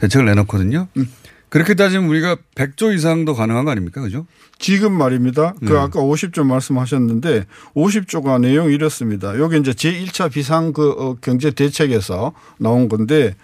대책을 0.01 0.25
내놓거든요. 0.27 0.89
그렇게 1.49 1.75
따지면 1.75 2.09
우리가 2.09 2.37
100조 2.55 2.95
이상도 2.95 3.35
가능한 3.35 3.65
거 3.65 3.71
아닙니까? 3.71 4.01
그죠? 4.01 4.27
지금 4.59 4.93
말입니다. 4.93 5.55
그 5.61 5.73
네. 5.73 5.79
아까 5.79 6.01
50조 6.01 6.45
말씀하셨는데 6.45 7.45
50조가 7.75 8.41
내용이 8.41 8.75
이렇습니다. 8.75 9.39
여기 9.39 9.59
이제 9.59 9.73
제1차 9.73 10.31
비상 10.33 10.73
그 10.73 10.91
어, 10.99 11.17
경제 11.21 11.51
대책에서 11.51 12.33
나온 12.59 12.89
건데 12.89 13.37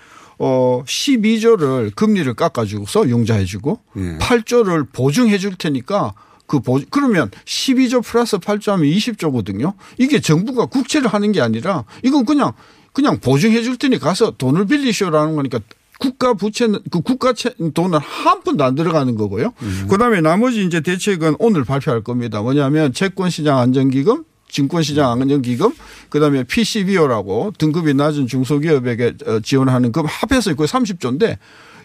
어 0.45 0.83
12조를 0.85 1.95
금리를 1.95 2.35
깎아주고서 2.35 3.09
융자해주고 3.09 3.79
예. 3.97 4.19
8조를 4.19 4.89
보증해줄 4.93 5.55
테니까 5.55 6.15
그 6.49 6.59
보, 6.59 6.81
그러면 6.91 7.31
12조 7.45 8.03
플러스 8.03 8.39
8조 8.39 8.73
하면 8.73 8.87
20조거든요. 8.87 9.75
이게 9.99 10.21
정부가 10.21 10.67
국채를 10.67 11.07
하는 11.07 11.31
게 11.31 11.41
아니라 11.41 11.85
이건 12.03 12.25
그냥 12.25 12.53
그냥 12.93 13.21
보증해 13.21 13.63
줄 13.63 13.77
테니 13.77 14.01
가서 14.01 14.33
돈을 14.33 14.67
빌리쇼라는 14.67 15.37
거니까 15.37 15.61
국가 16.01 16.35
부채는 16.35 16.81
그 16.91 17.01
국가 17.03 17.33
채 17.33 17.55
돈은 17.73 18.01
한 18.01 18.43
푼도 18.43 18.65
안 18.65 18.75
들어가는 18.75 19.15
거고요. 19.15 19.53
그다음에 19.89 20.21
나머지 20.21 20.65
이제 20.65 20.81
대책은 20.81 21.37
오늘 21.39 21.63
발표할 21.63 22.03
겁니다. 22.03 22.43
뭐냐면 22.43 22.93
채권 22.93 23.31
시장 23.31 23.59
안정기금 23.59 24.25
증권시장 24.53 25.11
안정기금, 25.11 25.73
그다음에 26.11 26.45
PCBO라고 26.45 27.53
등급이 27.59 27.95
낮은 27.95 28.27
중소기업에게 28.29 29.15
어, 29.27 29.41
지원하는 29.41 29.91
금 29.91 30.05
합해서 30.07 30.55
그 30.55 30.65
30조인데 30.65 31.39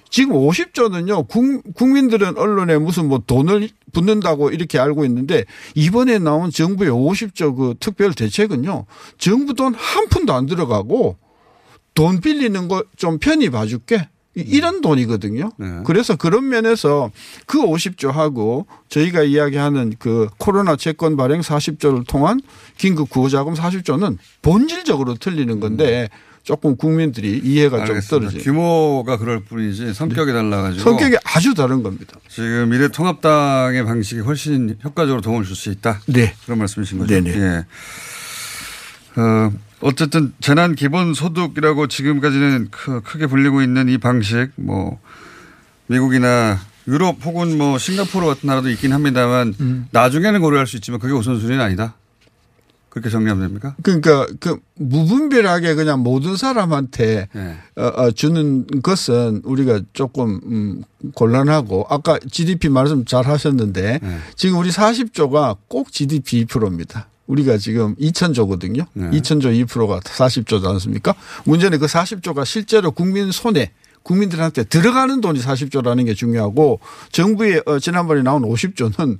지금 0.09 0.35
50조는요, 0.35 1.27
국민들은 1.73 2.37
언론에 2.37 2.77
무슨 2.77 3.07
뭐 3.07 3.21
돈을 3.25 3.69
붓는다고 3.93 4.51
이렇게 4.51 4.79
알고 4.79 5.03
있는데 5.05 5.43
이번에 5.75 6.19
나온 6.19 6.49
정부의 6.51 6.91
50조 6.91 7.57
그 7.57 7.73
특별 7.79 8.13
대책은요, 8.13 8.85
정부 9.17 9.53
돈 9.53 9.73
한 9.73 10.07
푼도 10.09 10.33
안 10.33 10.45
들어가고 10.45 11.17
돈 11.93 12.19
빌리는 12.21 12.67
거 12.67 12.83
좀 12.95 13.17
편히 13.17 13.49
봐줄게. 13.49 14.07
이- 14.37 14.41
이런 14.41 14.81
돈이거든요. 14.81 15.51
네. 15.57 15.67
그래서 15.85 16.15
그런 16.15 16.47
면에서 16.47 17.11
그 17.47 17.59
50조하고 17.59 18.65
저희가 18.89 19.23
이야기하는 19.23 19.93
그 19.99 20.27
코로나 20.37 20.75
채권 20.75 21.17
발행 21.17 21.41
40조를 21.41 22.07
통한 22.07 22.39
긴급 22.77 23.09
구호자금 23.09 23.53
40조는 23.55 24.17
본질적으로 24.41 25.15
틀리는 25.15 25.59
건데 25.59 26.09
조금 26.43 26.77
국민들이 26.77 27.41
이해가 27.43 27.77
좀 27.85 27.95
알겠습니다. 27.95 28.09
떨어지는 28.29 28.43
규모가 28.45 29.17
그럴 29.17 29.41
뿐이지 29.43 29.93
성격이 29.93 30.31
달라가지고 30.31 30.81
성격이 30.81 31.17
아주 31.25 31.53
다른 31.53 31.83
겁니다. 31.83 32.17
지금 32.29 32.69
미래통합당의 32.69 33.83
방식이 33.83 34.21
훨씬 34.21 34.77
효과적으로 34.83 35.19
도움을 35.21 35.43
줄 35.43 35.57
수 35.57 35.69
있다. 35.71 35.99
네. 36.07 36.33
그런 36.45 36.59
말씀이신 36.59 36.99
거죠. 36.99 37.13
네네. 37.13 37.37
예. 37.37 37.65
어, 39.17 39.51
어쨌든 39.81 40.33
재난 40.39 40.75
기본 40.75 41.13
소득이라고 41.13 41.87
지금까지는 41.87 42.69
크, 42.71 43.01
크게 43.01 43.27
불리고 43.27 43.61
있는 43.61 43.89
이 43.89 43.97
방식 43.97 44.49
뭐 44.55 44.99
미국이나 45.87 46.59
유럽 46.87 47.17
혹은 47.25 47.57
뭐 47.57 47.77
싱가포르 47.77 48.25
같은 48.25 48.47
나라도 48.47 48.69
있긴 48.69 48.93
합니다만 48.93 49.53
음. 49.59 49.87
나중에는 49.91 50.39
고려할 50.39 50.67
수 50.67 50.77
있지만 50.77 50.99
그게 50.99 51.13
우선순위는 51.13 51.59
아니다. 51.59 51.95
그렇게 52.89 53.09
정리하면 53.09 53.45
됩니까? 53.45 53.75
그러니까 53.83 54.25
그 54.39 54.59
무분별하게 54.75 55.75
그냥 55.75 55.99
모든 56.01 56.35
사람한테 56.35 57.27
예. 57.35 57.57
어, 57.75 57.85
어, 57.85 58.11
주는 58.11 58.65
것은 58.81 59.41
우리가 59.43 59.81
조금 59.93 60.39
음, 60.45 60.83
곤란하고 61.13 61.85
아까 61.89 62.17
GDP 62.31 62.69
말씀 62.69 63.05
잘 63.05 63.27
하셨는데 63.27 63.99
네. 64.01 64.17
지금 64.35 64.57
우리 64.57 64.69
40조가 64.69 65.57
꼭 65.67 65.91
GDP 65.91 66.45
2%입니다. 66.45 67.07
우리가 67.27 67.57
지금 67.57 67.95
2천조거든요. 67.95 68.85
네. 68.93 69.09
2천조 69.11 69.65
2%가 69.67 69.99
40조지 69.99 70.65
않습니까? 70.65 71.13
문제는 71.45 71.79
그 71.79 71.85
40조가 71.85 72.45
실제로 72.45 72.91
국민 72.91 73.31
손에 73.31 73.71
국민들한테 74.03 74.63
들어가는 74.63 75.19
돈이 75.19 75.41
40조라는 75.41 76.05
게 76.05 76.13
중요하고 76.13 76.79
정부의 77.11 77.61
어, 77.65 77.79
지난번에 77.79 78.21
나온 78.21 78.43
50조는 78.43 79.19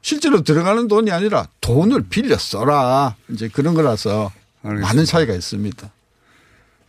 실제로 0.00 0.42
들어가는 0.42 0.88
돈이 0.88 1.10
아니라 1.10 1.48
돈을 1.60 2.04
빌려 2.08 2.38
써라. 2.38 3.16
이제 3.30 3.48
그런 3.52 3.74
거라서 3.74 4.32
알겠습니다. 4.62 4.86
많은 4.86 5.04
차이가 5.04 5.34
있습니다. 5.34 5.90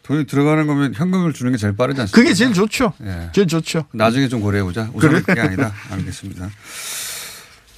돈이 0.04 0.25
들어가는 0.25 0.68
거면 0.68 0.94
현금을 0.94 1.34
주는 1.34 1.51
게 1.51 1.58
제일 1.58 1.75
빠르지 1.75 2.00
않습니까? 2.00 2.16
그게 2.16 2.34
제일 2.34 2.54
좋죠. 2.54 2.94
예. 3.04 3.30
제일 3.34 3.48
좋죠. 3.48 3.86
나중에 3.92 4.30
좀 4.30 4.39
고려해 4.39 4.63
보자. 4.63 4.89
우선 4.94 5.22
그게 5.22 5.42
아니다. 5.42 5.74
알겠습니다. 5.89 6.50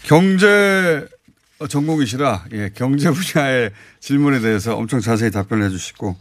경제 0.04 1.08
전공이시라 1.68 2.46
예, 2.54 2.72
경제 2.74 3.12
분야의 3.12 3.72
질문에 4.00 4.40
대해서 4.40 4.76
엄청 4.78 5.02
자세히 5.02 5.32
답변을 5.32 5.66
해주시고 5.66 6.16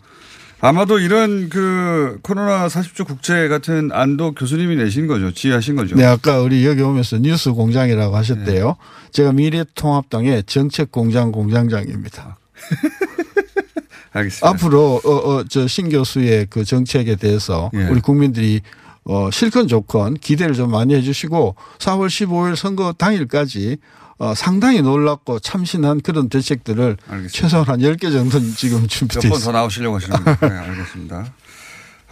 아마도 0.60 0.98
이런 0.98 1.48
그 1.48 2.18
코로나 2.22 2.66
40조 2.66 3.06
국채 3.06 3.46
같은 3.46 3.90
안도 3.92 4.32
교수님이 4.34 4.74
내신 4.74 5.06
거죠. 5.06 5.30
지휘하신 5.32 5.76
거죠. 5.76 5.94
네, 5.94 6.04
아까 6.04 6.40
우리 6.40 6.66
여기 6.66 6.82
오면서 6.82 7.18
뉴스 7.18 7.52
공장이라고 7.52 8.16
하셨대요. 8.16 8.74
제가 9.12 9.30
미래통합당의 9.32 10.42
정책 10.44 10.90
공장 10.90 11.30
공장장입니다. 11.30 12.38
알겠습니다. 14.12 14.48
앞으로 14.48 15.00
어, 15.04 15.10
어, 15.10 15.44
저 15.44 15.68
신 15.68 15.90
교수의 15.90 16.46
그 16.50 16.64
정책에 16.64 17.14
대해서 17.14 17.70
예. 17.74 17.84
우리 17.84 18.00
국민들이 18.00 18.60
어, 19.08 19.30
실컷 19.32 19.66
좋건 19.66 20.14
기대를 20.14 20.54
좀 20.54 20.70
많이 20.70 20.94
해 20.94 21.00
주시고 21.02 21.56
4월 21.78 22.06
15일 22.08 22.54
선거 22.56 22.92
당일까지 22.92 23.78
어, 24.18 24.34
상당히 24.34 24.82
놀랍고 24.82 25.38
참신한 25.40 26.00
그런 26.02 26.28
대책들을 26.28 26.96
알겠습니다. 27.08 27.28
최소한 27.32 27.66
한 27.68 27.78
10개 27.80 28.12
정도는 28.12 28.52
지금 28.54 28.82
몇 28.82 28.88
준비되어 28.88 29.22
번더 29.22 29.36
있습니다. 29.36 29.58
나오시려고 29.58 29.96
하시는 29.96 30.24
거예요. 30.24 30.38
네, 30.42 30.48
알겠습니다. 30.70 31.32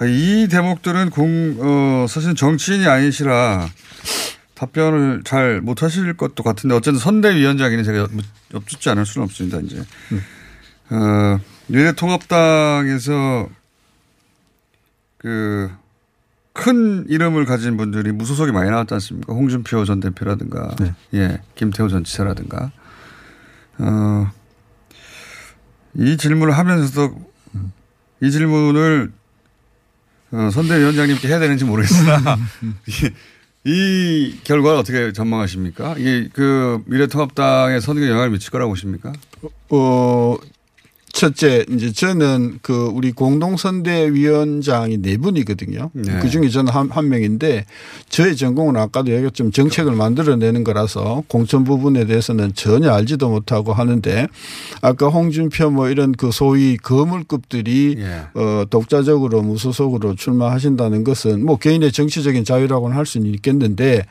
이 0.03 0.49
대목들은 0.51 1.11
공, 1.11 1.57
어, 1.61 2.07
사실 2.09 2.35
정치인이 2.35 2.87
아니시라 2.87 3.69
답변을 4.55 5.23
잘 5.25 5.61
못하실 5.61 6.17
것도 6.17 6.43
같은데 6.43 6.75
어쨌든 6.77 6.99
선대위원장이니 6.99 7.85
제가 7.85 7.99
여- 7.99 8.09
엽죽지 8.55 8.89
않을 8.91 9.05
수는 9.05 9.25
없습니다. 9.27 9.59
이제 9.61 9.83
어, 10.91 11.39
미래통합당에서 11.67 13.49
그 15.19 15.71
큰 16.57 17.05
이름을 17.09 17.45
가진 17.45 17.77
분들이 17.77 18.13
무소속이 18.13 18.51
많이 18.51 18.71
나왔지 18.71 18.95
않습니까? 18.95 19.35
홍준표 19.35 19.85
전 19.85 20.01
대표라든가, 20.01 20.75
네. 20.81 20.95
예, 21.15 21.41
김태호 21.55 21.89
전 21.89 22.03
지사라든가, 22.03 22.73
어, 23.79 24.31
이 25.95 26.17
질문을 26.17 26.57
하면서도 26.57 27.15
이 28.23 28.31
질문을 28.31 29.13
어, 30.33 30.51
선대위원장님께 30.51 31.29
해야 31.29 31.39
되는지 31.39 31.65
모르겠으나 31.65 32.37
이, 33.65 33.71
이 33.71 34.41
결과를 34.43 34.79
어떻게 34.79 35.13
전망하십니까? 35.13 35.95
이게 35.99 36.29
그 36.33 36.83
미래통합당의 36.87 37.81
선거에 37.83 38.09
영향을 38.09 38.31
미칠 38.31 38.51
거라고 38.51 38.73
보십니까? 38.73 39.13
어, 39.71 40.37
첫째 41.17 41.65
이제 41.71 41.93
저는 41.93 42.59
그 42.61 42.91
우리 42.93 43.11
공동선대위원장이 43.11 45.01
네 45.01 45.17
분이거든요. 45.17 45.91
네. 45.95 46.19
그 46.21 46.29
중에 46.29 46.51
저는 46.51 46.71
한, 46.71 46.91
한 46.91 47.09
명인데 47.09 47.65
저의 48.11 48.37
전공은 48.37 48.77
아까도 48.77 49.13
얘기했지만 49.13 49.51
정책을 49.51 49.93
만들어내는 49.93 50.63
거라서 50.63 51.25
공천 51.27 51.65
부분에 51.65 52.05
대해서는 52.05 52.53
전혀 52.55 52.93
알지도 52.93 53.31
못하고 53.31 53.73
하는데 53.73 54.29
아까 54.83 55.09
홍준표 55.09 55.71
뭐 55.71 55.89
이런 55.89 56.13
그 56.13 56.31
소위 56.31 56.77
거물급들이 56.77 57.97
예. 57.99 58.39
어, 58.39 58.67
독자적으로 58.69 59.41
무소속으로 59.41 60.17
출마하신다는 60.17 61.03
것은 61.03 61.47
뭐 61.47 61.57
개인의 61.57 61.93
정치적인 61.93 62.45
자유라고는 62.45 62.95
할 62.95 63.07
수는 63.07 63.33
있겠는데 63.37 64.05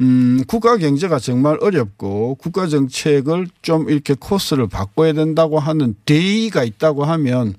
음, 0.00 0.44
국가 0.46 0.76
경제가 0.76 1.18
정말 1.18 1.58
어렵고 1.60 2.36
국가 2.36 2.68
정책을 2.68 3.48
좀 3.62 3.90
이렇게 3.90 4.14
코스를 4.14 4.68
바꿔야 4.68 5.12
된다고 5.12 5.58
하는 5.58 5.96
대의 6.06 6.51
가 6.52 6.62
있다고 6.64 7.04
하면 7.04 7.54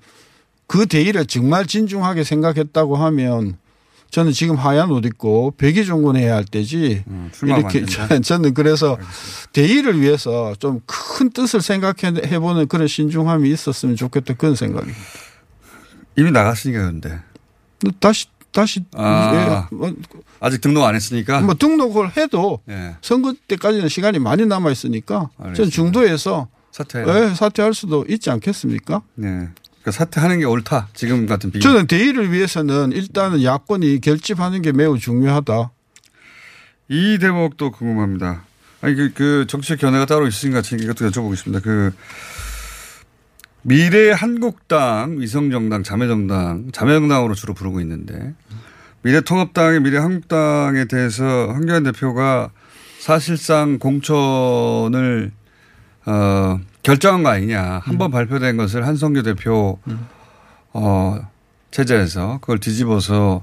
그 0.68 0.86
대의를 0.86 1.26
정말 1.26 1.66
진중하게 1.66 2.24
생각했다고 2.24 2.96
하면 2.96 3.58
저는 4.12 4.32
지금 4.32 4.56
하얀 4.56 4.92
옷 4.92 5.06
입고 5.06 5.56
백의종군해야 5.58 6.36
할 6.36 6.46
때지 6.46 7.04
음, 7.08 7.32
이렇게. 7.42 7.84
저는 8.22 8.54
그래서 8.54 8.98
대의를 9.52 10.00
위해서 10.00 10.54
좀 10.60 10.82
큰 11.16 11.30
뜻을 11.30 11.62
생각해 11.62 12.40
보는 12.40 12.68
그런 12.68 12.88
신중함이 12.88 13.50
있었으면 13.52 13.96
좋겠다 13.96 14.34
그런 14.34 14.56
생각입니다. 14.56 15.00
이미 16.18 16.32
나갔으니까 16.32 16.80
그런데 16.82 17.20
다시 18.00 18.28
다시 18.52 18.84
아. 18.94 19.68
예, 19.72 19.76
뭐, 19.76 19.94
아직 20.40 20.60
등록 20.62 20.84
안 20.84 20.96
했으니까. 20.96 21.42
뭐 21.42 21.54
등록을 21.54 22.18
해도 22.18 22.60
예. 22.70 22.96
선거 23.02 23.34
때까지는 23.48 23.90
시간이 23.90 24.20
많이 24.20 24.46
남아 24.46 24.72
있으니까 24.72 25.30
전 25.38 25.46
알겠습니다. 25.48 25.74
중도에서 25.76 26.48
사퇴. 26.74 27.06
예, 27.08 27.36
사퇴할 27.36 27.75
수도 27.75 28.03
있지 28.10 28.32
않겠습니까? 28.32 29.03
네. 29.13 29.27
그러니까 29.27 29.92
사퇴하는 29.92 30.39
게 30.39 30.46
옳다. 30.46 30.88
지금 30.96 31.27
같은 31.27 31.51
비교. 31.51 31.62
저는 31.62 31.86
대의를 31.86 32.32
위해서는 32.32 32.92
일단은 32.94 33.44
야권이 33.44 34.01
결집하는 34.01 34.63
게 34.63 34.72
매우 34.72 34.98
중요하다. 34.98 35.70
이 36.89 37.20
대목도 37.20 37.72
궁금합니다. 37.72 38.46
아니 38.82 38.96
그, 38.96 39.13
그 39.13 39.46
정치적 39.48 39.80
견해가 39.80 40.06
따로 40.06 40.27
있으신가 40.27 40.63
지금 40.63 40.84
이것도 40.84 41.08
여쭤보겠습니다. 41.10 41.62
그 41.62 41.94
미래 43.62 44.12
한국당, 44.12 45.20
위성정당, 45.20 45.84
자매정당, 45.84 46.72
자매정당으로 46.74 47.36
주로 47.36 47.53
부르고 47.53 47.82
있는데 47.82 48.34
미래통합당의 49.03 49.82
미래 49.82 50.00
한국당에 50.00 50.86
대해서 50.86 51.50
황교안 51.50 51.84
대표가 51.84 52.50
사실상 53.00 53.77
공천을 53.77 55.32
어, 56.06 56.60
결정한 56.82 57.24
거 57.24 57.30
아니냐. 57.30 57.82
한번 57.84 58.12
발표된 58.12 58.58
것을 58.58 58.86
한성규 58.86 59.24
대표 59.24 59.80
어, 60.74 61.20
체제에서 61.72 62.40
그걸 62.42 62.60
뒤집어서 62.60 63.42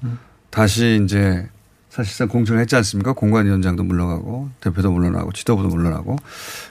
다시 0.50 1.00
이제 1.04 1.48
사실상 1.88 2.28
공천을 2.28 2.60
했지 2.60 2.76
않습니까? 2.76 3.12
공관위원장도 3.14 3.82
물러가고 3.82 4.50
대표도 4.60 4.92
물러나고 4.92 5.32
지도부도 5.32 5.68
물러나고. 5.68 6.16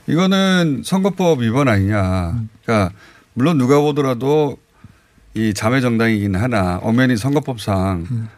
이거는 0.07 0.83
선거법 0.85 1.41
위반 1.41 1.67
아니냐. 1.67 2.41
그러니까 2.63 2.95
물론 3.33 3.57
누가 3.57 3.79
보더라도 3.81 4.57
이 5.33 5.53
자매 5.53 5.81
정당이긴 5.81 6.35
하나 6.35 6.77
엄연히 6.81 7.17
선거법상 7.17 8.29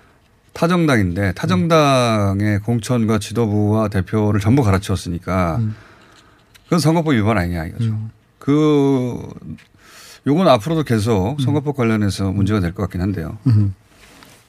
타정당인데 0.53 1.33
타정당의 1.33 2.59
공천과 2.59 3.19
지도부와 3.19 3.87
대표를 3.87 4.39
전부 4.39 4.63
갈아치웠으니까 4.63 5.59
그건 6.71 6.79
선거법 6.79 7.15
위반 7.15 7.37
아니냐 7.37 7.65
이거죠. 7.65 7.97
그 8.39 9.19
요건 10.25 10.47
앞으로도 10.47 10.83
계속 10.83 11.35
선거법 11.41 11.75
관련해서 11.75 12.31
문제가 12.31 12.61
될 12.61 12.71
것 12.71 12.83
같긴 12.83 13.01
한데요. 13.01 13.37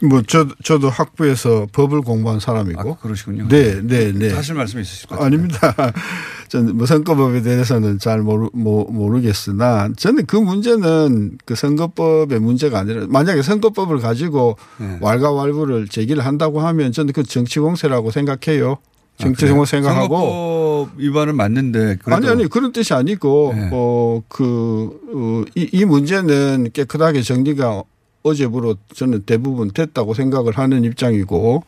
뭐저 0.00 0.46
저도 0.62 0.88
학부에서 0.88 1.66
법을 1.72 2.02
공부한 2.02 2.38
사람이고. 2.38 2.92
아, 2.92 2.96
그러시군요. 3.00 3.48
네, 3.48 3.80
네, 3.82 4.12
네. 4.12 4.32
하실 4.32 4.54
말씀이 4.54 4.82
있으실 4.82 5.08
것 5.08 5.16
같아요. 5.16 5.26
아닙니다. 5.26 5.74
저는 6.46 6.76
뭐 6.76 6.86
선거법에 6.86 7.42
대해서는 7.42 7.98
잘 7.98 8.20
모르, 8.20 8.48
모, 8.52 8.84
모르겠으나 8.84 9.88
저는 9.96 10.26
그 10.26 10.36
문제는 10.36 11.38
그 11.44 11.56
선거법의 11.56 12.38
문제가 12.38 12.78
아니라 12.78 13.06
만약에 13.08 13.42
선거법을 13.42 13.98
가지고 13.98 14.56
네. 14.78 14.98
왈가왈부를 15.00 15.88
제기를 15.88 16.24
한다고 16.24 16.60
하면 16.60 16.92
저는 16.92 17.12
그 17.12 17.24
정치 17.24 17.58
공세라고 17.58 18.12
생각해요. 18.12 18.78
아, 19.18 19.22
정치 19.22 19.42
그래요? 19.42 19.56
공세 19.56 19.76
생각하고 19.76 20.16
선거법 20.16 21.00
위반은 21.00 21.36
맞는데 21.36 21.98
아니 22.06 22.28
아니 22.28 22.48
그런 22.48 22.72
뜻이 22.72 22.94
아니고 22.94 23.52
네. 23.54 23.68
어그 23.72 25.00
어, 25.14 25.44
이, 25.54 25.68
이 25.72 25.84
문제는 25.84 26.70
깨끗하게 26.72 27.22
정리가 27.22 27.82
어제부로 28.22 28.76
저는 28.94 29.22
대부분 29.26 29.70
됐다고 29.70 30.14
생각을 30.14 30.56
하는 30.56 30.84
입장이고 30.84 31.64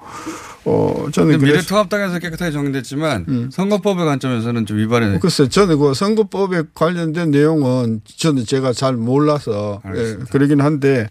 어 0.67 1.07
저는 1.13 1.41
미래통합당에서 1.41 2.19
깨끗하게 2.21 2.51
정리됐지만 2.51 3.25
음. 3.29 3.51
선거법의 3.53 4.07
관점에서는 4.07 4.65
좀 4.65 4.79
위반해. 4.79 5.19
글쎄 5.19 5.49
저는 5.49 5.79
그 5.79 5.93
선거법에 5.93 6.63
관련된 6.75 7.31
내용은 7.31 8.01
저는 8.17 8.47
제가 8.47 8.73
잘 8.73 8.95
몰라서 8.95 9.83
예, 9.85 9.89
알겠습니다. 9.89 10.31
그러긴 10.31 10.61
한데 10.63 11.09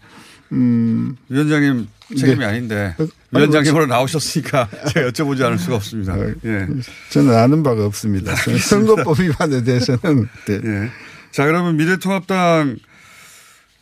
음 0.54 1.16
위원장님 1.28 1.88
책임이 2.16 2.38
네. 2.38 2.44
아닌데 2.44 2.94
아니, 2.98 3.08
위원장님으로 3.32 3.86
나오셨으니까 3.86 4.68
제가 4.92 5.10
여쭤보지 5.10 5.42
않을 5.42 5.58
수가 5.58 5.76
없습니다. 5.76 6.14
아, 6.14 6.18
예. 6.44 6.66
저는 7.10 7.36
아는 7.36 7.62
바가 7.62 7.84
없습니다. 7.86 8.34
저는 8.34 8.58
선거법 8.58 9.18
위반에 9.20 9.62
대해서는 9.64 10.28
네. 10.46 10.60
예. 10.64 10.90
자 11.32 11.46
그러면 11.46 11.76
미래통합당 11.76 12.76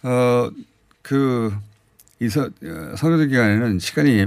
어그 0.03 1.55
이서 2.21 2.43
어, 2.65 2.95
선거제 2.97 3.27
기간에는 3.27 3.79
시간이 3.79 4.27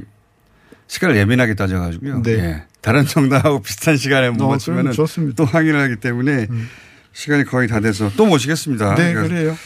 시간을 0.88 1.15
예민하게 1.17 1.55
따져가지고요. 1.55 2.21
네. 2.21 2.31
예. 2.31 2.63
다른 2.81 3.05
정당하고 3.05 3.62
비슷한 3.63 3.97
시간에 3.97 4.29
못 4.29 4.43
어, 4.43 4.49
맞추면. 4.49 4.93
또 5.36 5.45
항의를 5.45 5.79
하기 5.81 5.95
때문에 5.95 6.47
시간이 7.13 7.45
거의 7.45 7.67
다 7.67 7.79
돼서 7.79 8.12
또 8.15 8.27
모시겠습니다. 8.27 8.93
네 8.95 9.13
그러니까 9.13 9.36
그래요. 9.36 9.58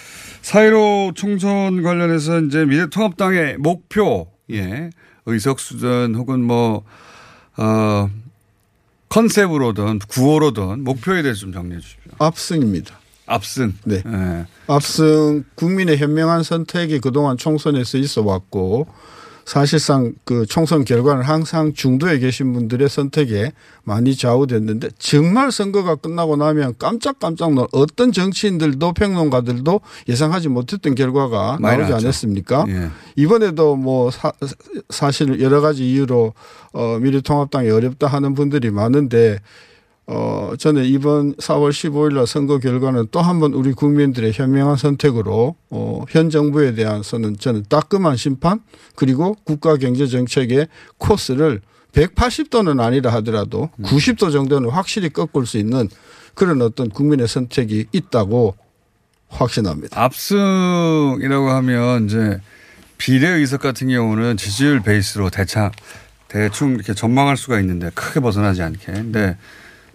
사이로 0.50 1.12
총선 1.14 1.84
관련해서 1.84 2.40
이제 2.40 2.66
미래통합당의 2.66 3.58
목표, 3.60 4.32
예, 4.50 4.90
의석수든 5.28 6.16
혹은 6.16 6.44
뭐, 6.44 6.84
어, 7.56 8.10
컨셉으로든 9.10 10.00
구호로든 10.00 10.84
목표에 10.84 11.22
대해서 11.22 11.42
좀 11.42 11.54
정리해 11.54 11.80
주십시오. 11.80 12.14
압승입니다. 12.18 13.00
압승. 13.28 13.76
네. 13.86 14.02
예. 14.04 14.46
압승 14.66 15.44
국민의 15.54 15.98
현명한 15.98 16.42
선택이 16.42 17.00
그동안 17.00 17.38
총선에서 17.38 18.00
있어 18.00 18.24
왔고 18.24 18.88
사실상 19.50 20.14
그 20.26 20.46
총선 20.46 20.86
결과는 20.86 21.24
항상 21.24 21.74
중도에 21.74 22.20
계신 22.20 22.54
분들의 22.54 22.88
선택에 22.88 23.52
많이 23.84 24.16
좌우됐는데 24.16 24.90
정말 25.00 25.52
선거가 25.52 25.96
끝나고 25.96 26.36
나면 26.36 26.76
깜짝깜짝 26.78 27.56
놀 27.56 27.66
어떤 27.72 28.12
정치인들도 28.12 28.94
평론가들도 28.94 29.82
예상하지 30.08 30.50
못했던 30.50 30.94
결과가 30.94 31.58
나오지. 31.60 31.94
않았습니까? 31.94 32.66
예. 32.70 32.90
이번에도 33.16 33.76
뭐 33.76 34.12
사, 34.12 34.32
사실 34.92 35.42
여러 35.42 35.62
가지 35.62 35.94
이유로 35.94 36.36
어 36.74 37.00
미래통합당이 37.00 37.72
어렵다 37.72 38.06
하는 38.06 38.36
분들이 38.36 38.70
많은데 38.70 39.40
어 40.12 40.54
저는 40.58 40.86
이번 40.86 41.36
4월 41.36 41.70
15일 41.70 42.16
날 42.16 42.26
선거 42.26 42.58
결과는 42.58 43.10
또 43.12 43.22
한 43.22 43.40
번 43.40 43.54
우리 43.54 43.74
국민들의 43.74 44.32
현명한 44.34 44.76
선택으로 44.76 45.56
어 45.70 46.04
현 46.10 46.32
정부에 46.32 46.74
대해서는 46.74 47.38
저는 47.38 47.66
따끔한 47.70 48.18
심판 48.18 48.60
그리고 48.96 49.36
국가 49.44 49.78
경제 49.78 50.08
정책의 50.08 50.68
코스를 50.98 51.62
180도는 51.94 52.82
아니라 52.82 53.14
하더라도 53.16 53.70
90도 53.84 54.32
정도는 54.32 54.70
확실히 54.72 55.10
꺾을 55.10 55.46
수 55.46 55.58
있는 55.60 55.88
그런 56.34 56.62
어떤 56.64 56.90
국민의 56.90 57.28
선택이 57.28 57.86
있다고 57.92 58.56
확신합니다. 59.28 60.02
압승이라고 60.02 61.50
하면 61.50 62.06
이제 62.06 62.40
비례 62.98 63.28
의석 63.30 63.62
같은 63.62 63.90
경우는 63.90 64.38
지지율 64.38 64.80
베이스로 64.82 65.30
대차 65.30 65.72
대충 66.28 66.74
이렇게 66.74 66.94
전망할 66.96 67.38
수가 67.38 67.60
있는데 67.60 67.92
크게 67.94 68.20
벗어나지 68.22 68.64
않게. 68.64 68.92
근데 68.92 69.38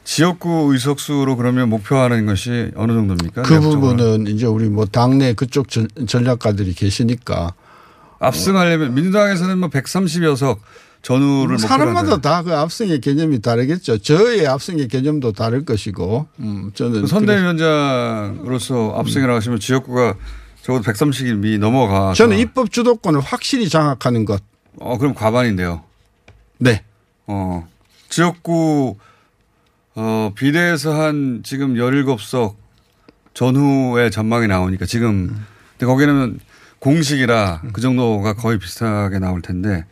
지역구 0.05 0.69
의석수로 0.73 1.37
그러면 1.37 1.71
목표하는 1.71 2.27
것이 2.27 2.71
어느 2.77 2.93
정도입니까? 2.93 3.43
그? 3.43 3.61
부분은 3.61 4.27
이제 4.27 4.47
우리 4.47 4.69
뭐 4.69 4.85
당내 4.85 5.33
그쪽 5.33 5.69
전- 5.71 5.89
전략가들이 6.07 6.75
계시니까 6.75 7.55
압승하려면 8.19 8.95
민주당에서는 8.95 9.59
뭐 9.59 9.69
130여석 9.71 10.59
전후를 11.03 11.59
사람마다. 11.59 12.19
다 12.21 12.43
그 12.43 12.55
압승의 12.55 13.01
개념이 13.01 13.41
다르겠죠. 13.43 13.99
저의 13.99 14.47
압승의 14.47 14.89
개념도 14.89 15.33
다를 15.33 15.65
것이고, 15.67 16.27
음, 16.39 16.71
저는 16.75 17.03
그 17.03 17.07
선대위원장으로서 17.07 18.95
압승이라고 18.97 19.37
하시면 19.37 19.61
지역구가 19.61 20.15
적어도 20.63 20.83
130이 20.91 21.59
넘어가. 21.59 22.15
저는 22.15 22.39
입법 22.39 22.71
주도권을 22.73 23.21
확실히 23.21 23.69
장악하는 23.69 24.25
것. 24.25 24.43
어 24.81 24.97
그럼 24.97 25.13
과반인데요. 25.15 25.83
네, 26.59 26.83
어 27.27 27.67
지역구 28.09 28.97
어 29.97 30.33
비례에서 30.35 30.93
한 31.01 31.43
지금 31.45 31.75
17석 31.75 32.55
전후의 33.35 34.11
전망이 34.11 34.47
나오니까 34.47 34.87
지금 34.87 35.35
근데 35.73 35.87
거기는 35.87 36.39
공식이라 36.81 37.63
그 37.73 37.81
정도가 37.81 38.35
거의 38.35 38.59
비슷하게 38.59 39.19
나올 39.19 39.41
텐데 39.43 39.85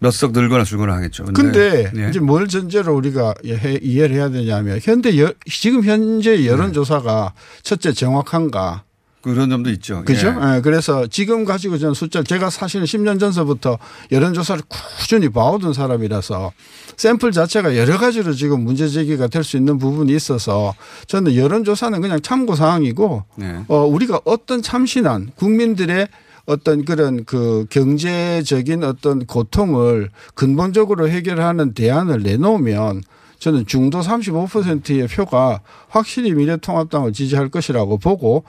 몇 0.00 0.10
석 0.12 0.30
늘거나 0.32 0.62
줄거나 0.62 0.94
하겠죠. 0.94 1.24
근데 1.24 1.90
예. 1.96 2.08
이제 2.08 2.20
뭘 2.20 2.46
전제로 2.46 2.94
우리가 2.94 3.34
해- 3.44 3.80
이해를 3.82 4.14
해야 4.14 4.28
되냐면 4.30 4.78
현대 4.80 5.18
여, 5.18 5.32
지금 5.50 5.82
현재 5.84 6.46
여론조사가 6.46 7.34
첫째 7.64 7.92
정확한가 7.92 8.84
그런 9.20 9.50
점도 9.50 9.70
있죠. 9.70 10.04
그죠? 10.04 10.28
예. 10.28 10.56
예, 10.56 10.60
그래서 10.60 11.06
지금 11.08 11.44
가지고 11.44 11.76
저는 11.78 11.94
숫자 11.94 12.22
제가 12.22 12.50
사실은 12.50 12.86
10년 12.86 13.18
전서부터 13.18 13.78
여론조사를 14.12 14.62
꾸준히 14.68 15.28
봐오던 15.28 15.72
사람이라서 15.72 16.52
샘플 16.96 17.32
자체가 17.32 17.76
여러 17.76 17.98
가지로 17.98 18.32
지금 18.32 18.62
문제 18.62 18.86
제기가 18.88 19.26
될 19.26 19.42
수 19.48 19.56
있는 19.56 19.78
부분이 19.78 20.14
있어서 20.14 20.74
저는 21.06 21.34
여론조사는 21.34 22.00
그냥 22.00 22.20
참고 22.20 22.54
사항이고 22.54 23.24
네. 23.36 23.64
어, 23.68 23.84
우리가 23.86 24.20
어떤 24.24 24.62
참신한 24.62 25.30
국민들의 25.36 26.06
어떤 26.46 26.84
그런 26.84 27.24
그 27.24 27.66
경제적인 27.70 28.82
어떤 28.84 29.26
고통을 29.26 30.10
근본적으로 30.34 31.08
해결하는 31.08 31.74
대안을 31.74 32.22
내놓으면 32.22 33.02
저는 33.38 33.66
중도 33.66 34.00
35%의 34.00 35.06
표가 35.08 35.60
확실히 35.88 36.32
미래통합당을 36.32 37.12
지지할 37.12 37.50
것이라고 37.50 37.98
보고 37.98 38.44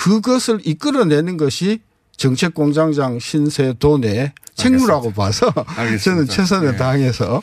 그것을 0.00 0.60
이끌어내는 0.64 1.36
것이 1.36 1.80
정책 2.16 2.54
공장장 2.54 3.18
신세 3.18 3.74
돈의 3.78 4.32
책무라고 4.54 5.12
봐서 5.12 5.52
알겠습니다. 5.66 6.00
저는 6.00 6.26
최선을 6.26 6.72
네. 6.72 6.76
다해서 6.78 7.42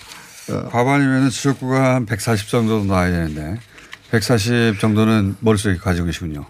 과반이면 0.72 1.30
지역구가 1.30 1.96
한 1.96 2.06
140 2.08 2.50
정도 2.50 2.84
나와야 2.84 3.12
되는데 3.12 3.60
140 4.10 4.80
정도는 4.80 5.36
머릿속에 5.39 5.78
가지고 5.78 6.08
계시군요. 6.08 6.46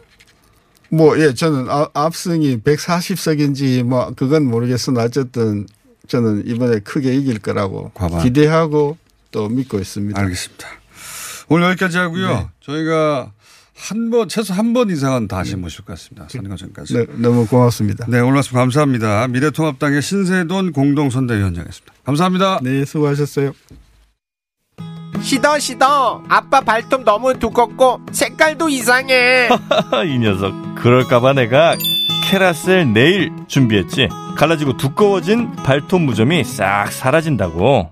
뭐, 0.89 1.19
예, 1.19 1.33
저는 1.33 1.69
아- 1.69 1.89
압승이 1.93 2.61
140석인지 2.61 3.83
뭐, 3.83 4.13
그건 4.15 4.45
모르겠으나 4.45 5.03
어쨌든 5.03 5.67
저는 6.07 6.43
이번에 6.47 6.79
크게 6.79 7.13
이길 7.15 7.39
거라고 7.39 7.91
과반. 7.93 8.23
기대하고 8.23 8.97
또 9.31 9.49
믿고 9.49 9.79
있습니다. 9.79 10.17
알겠습니다. 10.21 10.67
오늘 11.49 11.69
여기까지 11.71 11.97
하고요. 11.97 12.27
네. 12.29 12.47
저희가 12.61 13.31
한 13.79 14.09
번, 14.09 14.27
최소 14.27 14.53
한 14.53 14.73
번 14.73 14.89
이상은 14.89 15.27
다시 15.27 15.55
모실 15.55 15.85
것 15.85 15.93
같습니다. 15.93 16.27
선거 16.29 16.55
전까지. 16.55 16.93
네, 16.93 17.05
너무 17.17 17.45
고맙습니다. 17.45 18.05
네, 18.07 18.19
오늘 18.19 18.33
말씀 18.35 18.53
감사합니다. 18.55 19.27
미래통합당의 19.27 20.01
신세돈 20.01 20.71
공동선대위원장이었습니다. 20.71 21.93
감사합니다. 22.03 22.59
네, 22.63 22.85
수고하셨어요. 22.85 23.53
시더 25.21 25.59
시더 25.59 26.23
아빠 26.27 26.61
발톱 26.61 27.03
너무 27.03 27.37
두껍고 27.37 27.99
색깔도 28.11 28.69
이상해 28.69 29.49
이 30.05 30.19
녀석 30.19 30.53
그럴까봐 30.75 31.33
내가 31.33 31.75
캐라셀 32.29 32.93
네일 32.93 33.31
준비했지 33.47 34.09
갈라지고 34.37 34.77
두꺼워진 34.77 35.51
발톱 35.55 36.01
무좀이 36.01 36.43
싹 36.43 36.91
사라진다고 36.91 37.91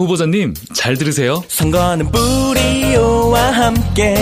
후보자님 0.00 0.54
잘 0.74 0.96
들으세요. 0.96 1.44
선거는 1.46 2.10
뿌리오와 2.10 3.40
함께. 3.52 4.16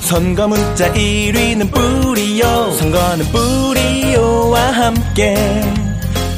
선거 0.00 0.48
문자 0.48 0.92
1위는 0.92 1.72
뿌리오. 1.72 2.72
선거는 2.72 3.24
뿌리오와 3.26 4.60
함께. 4.72 5.36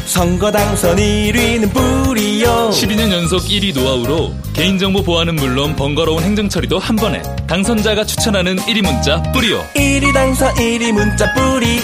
선거 0.04 0.52
당선 0.52 0.96
1위는 0.98 1.72
뿌리오. 1.72 2.70
12년 2.70 3.10
연속 3.10 3.42
1위 3.44 3.74
노하우로 3.74 4.34
개인정보 4.52 5.02
보안은 5.02 5.36
물론 5.36 5.74
번거로운 5.74 6.22
행정처리도 6.22 6.78
한 6.78 6.96
번에 6.96 7.22
당선자가 7.46 8.04
추천하는 8.04 8.56
1위 8.56 8.82
문자 8.82 9.22
뿌리오. 9.32 9.62
1위 9.74 10.12
당선 10.12 10.52
1위 10.56 10.92
문자 10.92 11.32
뿌리오 11.32 11.80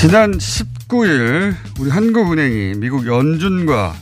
지난 0.00 0.30
19일 0.32 1.54
우리 1.80 1.90
한국은행이 1.90 2.74
미국 2.78 3.06
연준과 3.06 3.94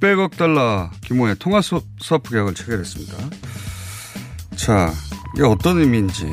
600억 0.00 0.36
달러 0.36 0.90
규모의 1.04 1.34
통화 1.38 1.60
수- 1.60 1.82
스와프 2.00 2.30
계약을 2.30 2.54
체결했습니다. 2.54 3.16
자, 4.56 4.90
이게 5.34 5.44
어떤 5.44 5.78
의미인지 5.78 6.24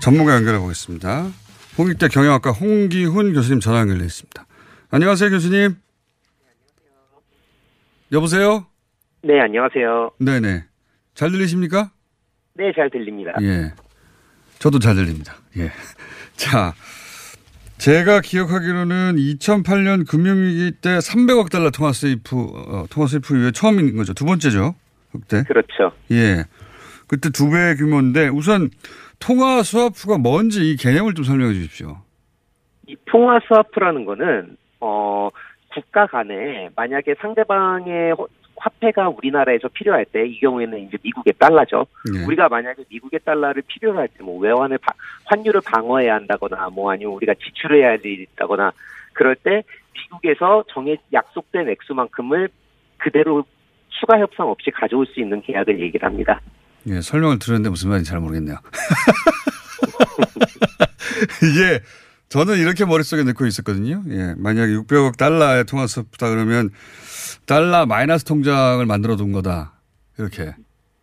전문가 0.00 0.34
연결해 0.34 0.58
보겠습니다. 0.58 1.30
홍익대 1.78 2.08
경영학과 2.08 2.50
홍기훈 2.50 3.32
교수님 3.32 3.60
전화 3.60 3.80
연결돼 3.80 4.04
있습니다. 4.04 4.46
안녕하세요, 4.90 5.30
교수님. 5.30 5.76
여보세요? 8.12 8.66
네, 9.22 9.40
안녕하세요. 9.40 10.10
네네. 10.18 10.64
잘 11.14 11.30
들리십니까? 11.30 11.90
네, 12.54 12.72
잘 12.76 12.90
들립니다. 12.90 13.32
예. 13.40 13.72
저도 14.58 14.78
잘 14.78 14.94
들립니다. 14.94 15.34
예. 15.56 15.70
자, 16.36 16.74
제가 17.78 18.20
기억하기로는 18.20 19.16
2008년 19.16 20.08
금융위기 20.08 20.72
때 20.80 20.98
300억 20.98 21.50
달러 21.50 21.70
통화 21.70 21.92
스와프, 21.92 22.36
어, 22.36 22.84
통화 22.90 23.06
스와프 23.06 23.36
이후에 23.36 23.50
처음인 23.50 23.96
거죠. 23.96 24.14
두 24.14 24.24
번째죠. 24.24 24.74
그때. 25.12 25.42
그렇죠. 25.44 25.92
예. 26.10 26.44
그때 27.08 27.30
두배 27.30 27.74
규모인데 27.76 28.28
우선 28.28 28.70
통화 29.18 29.62
스와프가 29.62 30.18
뭔지 30.18 30.70
이 30.70 30.76
개념을 30.76 31.14
좀 31.14 31.24
설명해 31.24 31.52
주십시오. 31.54 31.98
이 32.88 32.96
통화 33.06 33.38
스와프라는 33.46 34.04
거는 34.04 34.56
어 34.80 35.28
국가 35.72 36.06
간에 36.06 36.70
만약에 36.76 37.14
상대방의 37.20 38.12
호- 38.12 38.28
화폐가 38.64 39.10
우리나라에서 39.10 39.68
필요할 39.68 40.06
때 40.06 40.24
이 40.26 40.38
경우에는 40.40 40.78
이제 40.86 40.96
미국의 41.02 41.34
달러죠. 41.38 41.86
예. 42.14 42.24
우리가 42.24 42.48
만약에 42.48 42.84
미국의 42.88 43.20
달러를 43.24 43.62
필요로 43.66 43.98
할 43.98 44.08
때 44.08 44.22
뭐 44.24 44.38
외환을 44.40 44.78
바- 44.78 44.94
환율을 45.26 45.60
방어해야 45.64 46.14
한다거나 46.14 46.70
뭐 46.70 46.90
아니면 46.90 47.12
우리가 47.14 47.34
지출해야 47.34 47.98
되다거나 47.98 48.72
그럴 49.12 49.34
때 49.36 49.62
미국에서 49.94 50.64
정해 50.72 50.96
약속된 51.12 51.68
액수만큼을 51.68 52.48
그대로 52.98 53.44
추가 54.00 54.18
협상 54.18 54.48
없이 54.48 54.70
가져올 54.70 55.06
수 55.06 55.20
있는 55.20 55.42
계약을 55.42 55.78
얘기를 55.80 56.06
합니다. 56.08 56.40
예, 56.88 57.00
설명을 57.00 57.38
들었는데 57.38 57.68
무슨 57.70 57.90
말인지 57.90 58.08
잘 58.10 58.18
모르겠네요. 58.20 58.56
이게 61.42 61.80
저는 62.28 62.56
이렇게 62.58 62.84
머릿속에 62.84 63.22
넣고 63.24 63.46
있었거든요. 63.46 64.02
예. 64.08 64.34
만약에 64.36 64.72
600억 64.72 65.16
달러의 65.16 65.64
통화 65.64 65.86
스프다 65.86 66.30
그러면 66.30 66.70
달러 67.46 67.86
마이너스 67.86 68.24
통장을 68.24 68.84
만들어 68.86 69.16
둔 69.16 69.32
거다. 69.32 69.72
이렇게. 70.18 70.54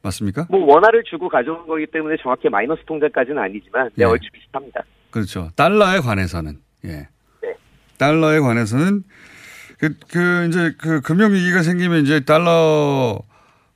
맞습니까? 0.03 0.47
뭐 0.49 0.65
원화를 0.65 1.03
주고 1.03 1.29
가져온 1.29 1.67
거기 1.67 1.85
때문에 1.85 2.15
정확히 2.21 2.49
마이너스 2.49 2.81
통장까지는 2.85 3.37
아니지만 3.37 3.89
네, 3.95 4.03
예. 4.03 4.05
얼추 4.05 4.29
비슷합니다. 4.31 4.81
그렇죠. 5.11 5.51
달러에 5.55 5.99
관해서는. 5.99 6.59
예. 6.85 7.07
네. 7.41 7.55
달러에 7.97 8.39
관해서는 8.39 9.03
그, 9.77 9.93
그, 10.11 10.47
이제 10.47 10.73
그 10.77 11.01
금융 11.01 11.33
위기가 11.33 11.61
생기면 11.61 12.03
이제 12.03 12.19
달러 12.21 13.19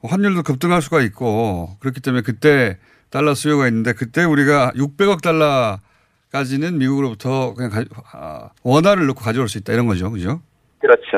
환율도 0.03 0.43
급등할 0.43 0.81
수가 0.81 1.01
있고 1.01 1.77
그렇기 1.79 1.99
때문에 1.99 2.21
그때 2.21 2.77
달러 3.09 3.33
수요가 3.33 3.67
있는데 3.67 3.93
그때 3.93 4.23
우리가 4.23 4.71
600억 4.75 5.21
달러까지는 5.21 6.77
미국으로부터 6.77 7.53
그냥 7.53 7.71
가, 7.71 7.83
아, 8.11 8.49
원화를 8.63 9.07
넣고 9.07 9.19
가져올 9.21 9.47
수 9.47 9.57
있다 9.57 9.73
이런 9.73 9.87
거죠. 9.87 10.11
그죠? 10.11 10.41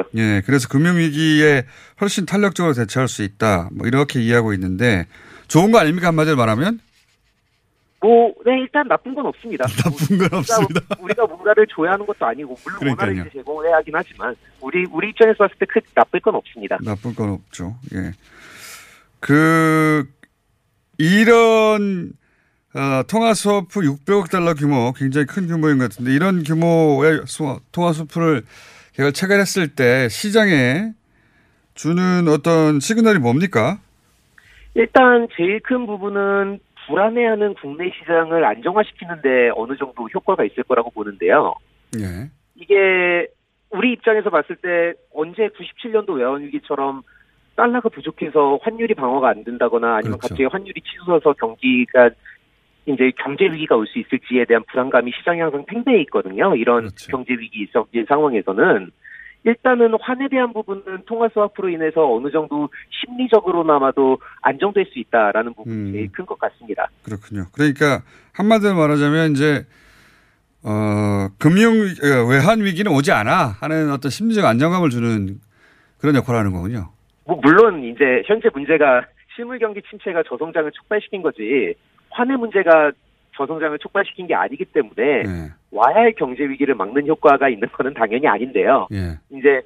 그렇죠. 0.04 0.10
예, 0.18 0.42
그래서 0.46 0.68
금융위기에 0.68 1.66
훨씬 2.02 2.26
탄력적으로 2.26 2.74
대처할 2.74 3.08
수 3.08 3.24
있다. 3.24 3.70
뭐 3.72 3.88
이렇게 3.88 4.22
이해하고 4.22 4.54
있는데 4.54 5.08
좋은 5.48 5.72
거 5.72 5.80
아닙니까? 5.80 6.08
한마디로 6.08 6.36
말하면? 6.36 6.80
뭐, 8.00 8.32
네, 8.46 8.60
일단 8.60 8.88
나쁜 8.88 9.16
건 9.16 9.26
없습니다. 9.26 9.66
나쁜 9.84 10.18
건 10.20 10.30
없습니다. 10.40 10.82
우리가, 11.00 11.26
뭔가를 11.26 11.66
줘야 11.76 11.94
하는 11.94 12.06
것도 12.06 12.26
아니고, 12.28 12.56
물론 12.64 12.80
그러니까요. 12.80 13.08
원화를 13.10 13.28
이제 13.32 13.40
제공해야 13.40 13.78
하긴 13.78 13.96
하지만, 13.96 14.36
우리, 14.62 14.86
우리 14.92 15.10
입장에서 15.10 15.38
봤을 15.40 15.56
때 15.58 15.66
크, 15.68 15.80
나쁠 15.96 16.20
건 16.20 16.36
없습니다. 16.36 16.78
나쁠 16.84 17.16
건 17.16 17.30
없죠. 17.32 17.76
예. 17.96 18.12
그, 19.20 20.08
이런, 21.00 22.12
어, 22.76 23.02
통화 23.08 23.34
스와프 23.34 23.82
600억 23.82 24.30
달러 24.30 24.54
규모 24.54 24.94
굉장히 24.94 25.26
큰 25.26 25.48
규모인 25.48 25.78
것 25.80 25.90
같은데 25.90 26.14
이런 26.14 26.44
규모의 26.44 27.22
수- 27.26 27.60
통화 27.72 27.94
스와프를 27.94 28.44
걔가 28.98 29.12
체결했을 29.12 29.76
때 29.76 30.10
시장에 30.10 30.92
주는 31.76 32.28
어떤 32.28 32.80
시그널이 32.80 33.20
뭡니까? 33.20 33.78
일단 34.74 35.28
제일 35.36 35.60
큰 35.60 35.86
부분은 35.86 36.60
불안해하는 36.88 37.54
국내 37.62 37.92
시장을 38.00 38.44
안정화시키는데 38.44 39.52
어느 39.56 39.78
정도 39.78 40.08
효과가 40.08 40.44
있을 40.46 40.64
거라고 40.64 40.90
보는데요. 40.90 41.54
예. 42.00 42.30
이게 42.56 43.28
우리 43.70 43.94
입장에서 43.94 44.32
봤을 44.32 44.56
때 44.56 44.94
언제 45.14 45.48
97년도 45.50 46.16
외환 46.16 46.42
위기처럼 46.42 47.04
달러가 47.56 47.90
부족해서 47.90 48.58
환율이 48.64 48.96
방어가 48.96 49.30
안 49.30 49.44
된다거나 49.44 49.98
아니면 49.98 50.18
그렇죠. 50.18 50.30
갑자기 50.30 50.46
환율이 50.46 50.82
치솟아서 50.82 51.34
경기가 51.34 52.10
이제 52.88 53.12
경제 53.22 53.46
위기가 53.46 53.76
올 53.76 53.86
수 53.88 54.00
있을지에 54.00 54.46
대한 54.46 54.64
불안감이 54.72 55.12
시장에 55.18 55.42
항상 55.42 55.66
팽배해 55.66 56.00
있거든요. 56.04 56.56
이런 56.56 56.80
그렇죠. 56.86 57.12
경제 57.12 57.34
위기 57.34 57.62
있었던 57.64 58.06
상황에서는 58.08 58.92
일단은 59.44 59.94
환에 60.02 60.28
대한 60.30 60.52
부분은 60.52 61.04
통화 61.06 61.30
스와프로 61.34 61.70
인해서 61.70 62.12
어느 62.14 62.30
정도 62.32 62.70
심리적으로나마도 62.90 64.18
안정될 64.42 64.86
수 64.88 65.00
있다라는 65.00 65.54
부분이 65.54 65.76
음. 65.76 65.92
제일 65.94 66.12
큰 66.12 66.26
것 66.26 66.38
같습니다. 66.40 66.90
그렇군요. 67.04 67.46
그러니까 67.54 68.02
한마디로 68.34 68.76
말하자면 68.76 69.32
이제 69.32 69.66
어 70.64 71.30
금융 71.40 71.72
어, 71.74 72.30
외환 72.30 72.62
위기는 72.62 72.92
오지 72.92 73.12
않아 73.12 73.56
하는 73.60 73.92
어떤 73.92 74.10
심리적 74.12 74.44
안정감을 74.44 74.90
주는 74.90 75.40
그런 76.00 76.16
역할을 76.16 76.40
하는 76.40 76.52
거군요. 76.52 76.90
뭐 77.26 77.40
물론 77.42 77.84
이제 77.84 78.24
현재 78.26 78.50
문제가 78.54 79.06
실물 79.36 79.60
경기 79.60 79.82
침체가 79.90 80.24
저성장을 80.28 80.72
촉발시킨 80.72 81.22
거지 81.22 81.76
환의 82.12 82.38
문제가 82.38 82.92
저성장을 83.36 83.78
촉발시킨 83.80 84.28
게 84.28 84.34
아니기 84.36 84.66
때문에 84.66 84.98
예. 85.26 85.52
와야 85.72 85.96
할 85.96 86.14
경제 86.18 86.44
위기를 86.44 86.74
막는 86.76 87.08
효과가 87.08 87.50
있는 87.50 87.68
거는 87.72 87.94
당연히 87.94 88.28
아닌데요. 88.28 88.88
예. 88.94 89.20
이제 89.32 89.62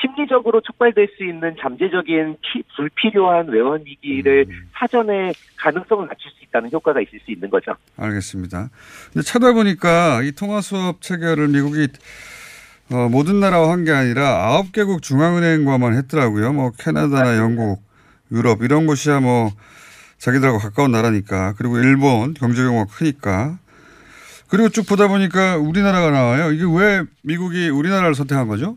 심리적으로 0.00 0.60
촉발될 0.62 1.08
수 1.16 1.24
있는 1.24 1.54
잠재적인 1.60 2.36
피- 2.40 2.62
불필요한 2.76 3.48
외환 3.48 3.84
위기를 3.84 4.46
음. 4.48 4.68
사전에 4.72 5.32
가능성을 5.56 6.06
낮출 6.06 6.30
수 6.30 6.44
있다는 6.44 6.70
효과가 6.72 7.00
있을 7.02 7.18
수 7.24 7.30
있는 7.32 7.50
거죠. 7.50 7.74
알겠습니다. 7.98 8.70
근데 9.12 9.22
찾아보니까 9.26 10.22
이 10.22 10.32
통화 10.32 10.60
수업 10.60 11.02
체결을 11.02 11.48
미국이 11.48 11.88
어, 12.92 13.08
모든 13.10 13.38
나라와 13.40 13.70
한 13.72 13.84
게 13.84 13.90
아니라 13.92 14.46
아홉 14.46 14.72
개국 14.72 15.02
중앙은행과만 15.02 15.94
했더라고요. 15.96 16.52
뭐 16.52 16.70
캐나다나 16.78 17.36
영국, 17.36 17.82
유럽 18.32 18.62
이런 18.62 18.86
곳이야 18.86 19.20
뭐 19.20 19.50
자기들하고 20.20 20.58
가까운 20.58 20.92
나라니까 20.92 21.54
그리고 21.56 21.78
일본 21.78 22.34
경제 22.34 22.62
규모가 22.62 22.86
크니까 22.92 23.58
그리고 24.48 24.68
쭉 24.68 24.86
보다 24.88 25.08
보니까 25.08 25.56
우리나라가 25.56 26.10
나와요. 26.10 26.52
이게 26.52 26.64
왜 26.64 27.02
미국이 27.22 27.68
우리나라를 27.70 28.14
선택한 28.14 28.48
거죠? 28.48 28.76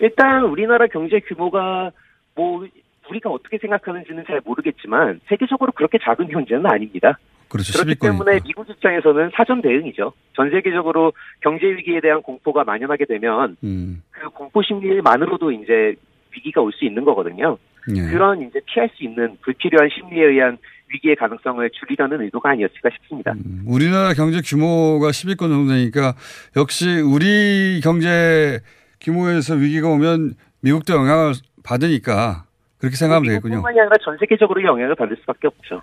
일단 0.00 0.44
우리나라 0.44 0.86
경제 0.88 1.20
규모가 1.20 1.90
뭐 2.34 2.66
우리가 3.08 3.30
어떻게 3.30 3.58
생각하는지는 3.58 4.24
잘 4.26 4.40
모르겠지만 4.44 5.20
세계적으로 5.28 5.72
그렇게 5.72 5.98
작은 6.02 6.28
경제는 6.28 6.66
아닙니다. 6.66 7.18
그렇죠. 7.48 7.72
그렇기 7.74 7.94
10위권이니까. 7.94 8.00
때문에 8.00 8.40
미국 8.44 8.68
입장에서는 8.68 9.30
사전 9.36 9.62
대응이죠. 9.62 10.12
전 10.34 10.50
세계적으로 10.50 11.12
경제 11.40 11.66
위기에 11.66 12.00
대한 12.00 12.22
공포가 12.22 12.64
만연하게 12.64 13.04
되면 13.04 13.56
음, 13.62 14.02
그 14.10 14.28
공포 14.30 14.62
심리만으로도 14.62 15.52
이제 15.52 15.94
위기가 16.32 16.60
올 16.62 16.72
수 16.72 16.84
있는 16.84 17.04
거거든요. 17.04 17.58
예. 17.94 18.02
그런 18.10 18.42
이제 18.42 18.60
피할 18.66 18.88
수 18.96 19.04
있는 19.04 19.36
불필요한 19.42 19.88
심리에 19.94 20.24
의한 20.24 20.58
위기의 20.88 21.16
가능성을 21.16 21.68
줄이려는 21.70 22.22
의도가 22.22 22.50
아니었을까 22.50 22.90
싶습니다. 22.94 23.32
음, 23.32 23.64
우리나라 23.66 24.14
경제 24.14 24.40
규모가 24.40 25.08
10위권 25.08 25.38
정도 25.38 25.72
되니까 25.72 26.14
역시 26.56 27.00
우리 27.00 27.80
경제 27.82 28.60
규모에서 29.00 29.54
위기가 29.54 29.88
오면 29.88 30.34
미국도 30.60 30.94
영향을 30.94 31.34
받으니까 31.62 32.44
그렇게 32.78 32.96
생각하면 32.96 33.28
되겠군요. 33.28 33.56
뿐만이 33.56 33.80
아니라 33.80 33.96
전 34.04 34.16
세계적으로 34.18 34.62
영향을 34.62 34.94
받을 34.94 35.16
수밖에 35.20 35.48
없죠. 35.48 35.82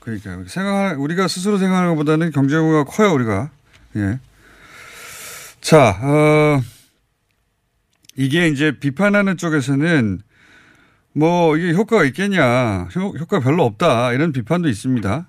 그러니까 0.00 0.44
생각 0.46 1.00
우리가 1.00 1.28
스스로 1.28 1.58
생각하는 1.58 1.90
것보다는 1.90 2.30
경제 2.30 2.56
규모가 2.56 2.84
커요 2.84 3.12
우리가. 3.12 3.50
예. 3.96 4.18
자, 5.60 5.90
어, 6.02 6.60
이게 8.16 8.48
이제 8.48 8.72
비판하는 8.78 9.36
쪽에서는 9.36 10.20
뭐 11.12 11.56
이게 11.56 11.72
효과가 11.72 12.04
있겠냐, 12.04 12.88
효, 12.96 13.08
효과 13.18 13.40
별로 13.40 13.64
없다 13.64 14.12
이런 14.12 14.32
비판도 14.32 14.68
있습니다. 14.68 15.26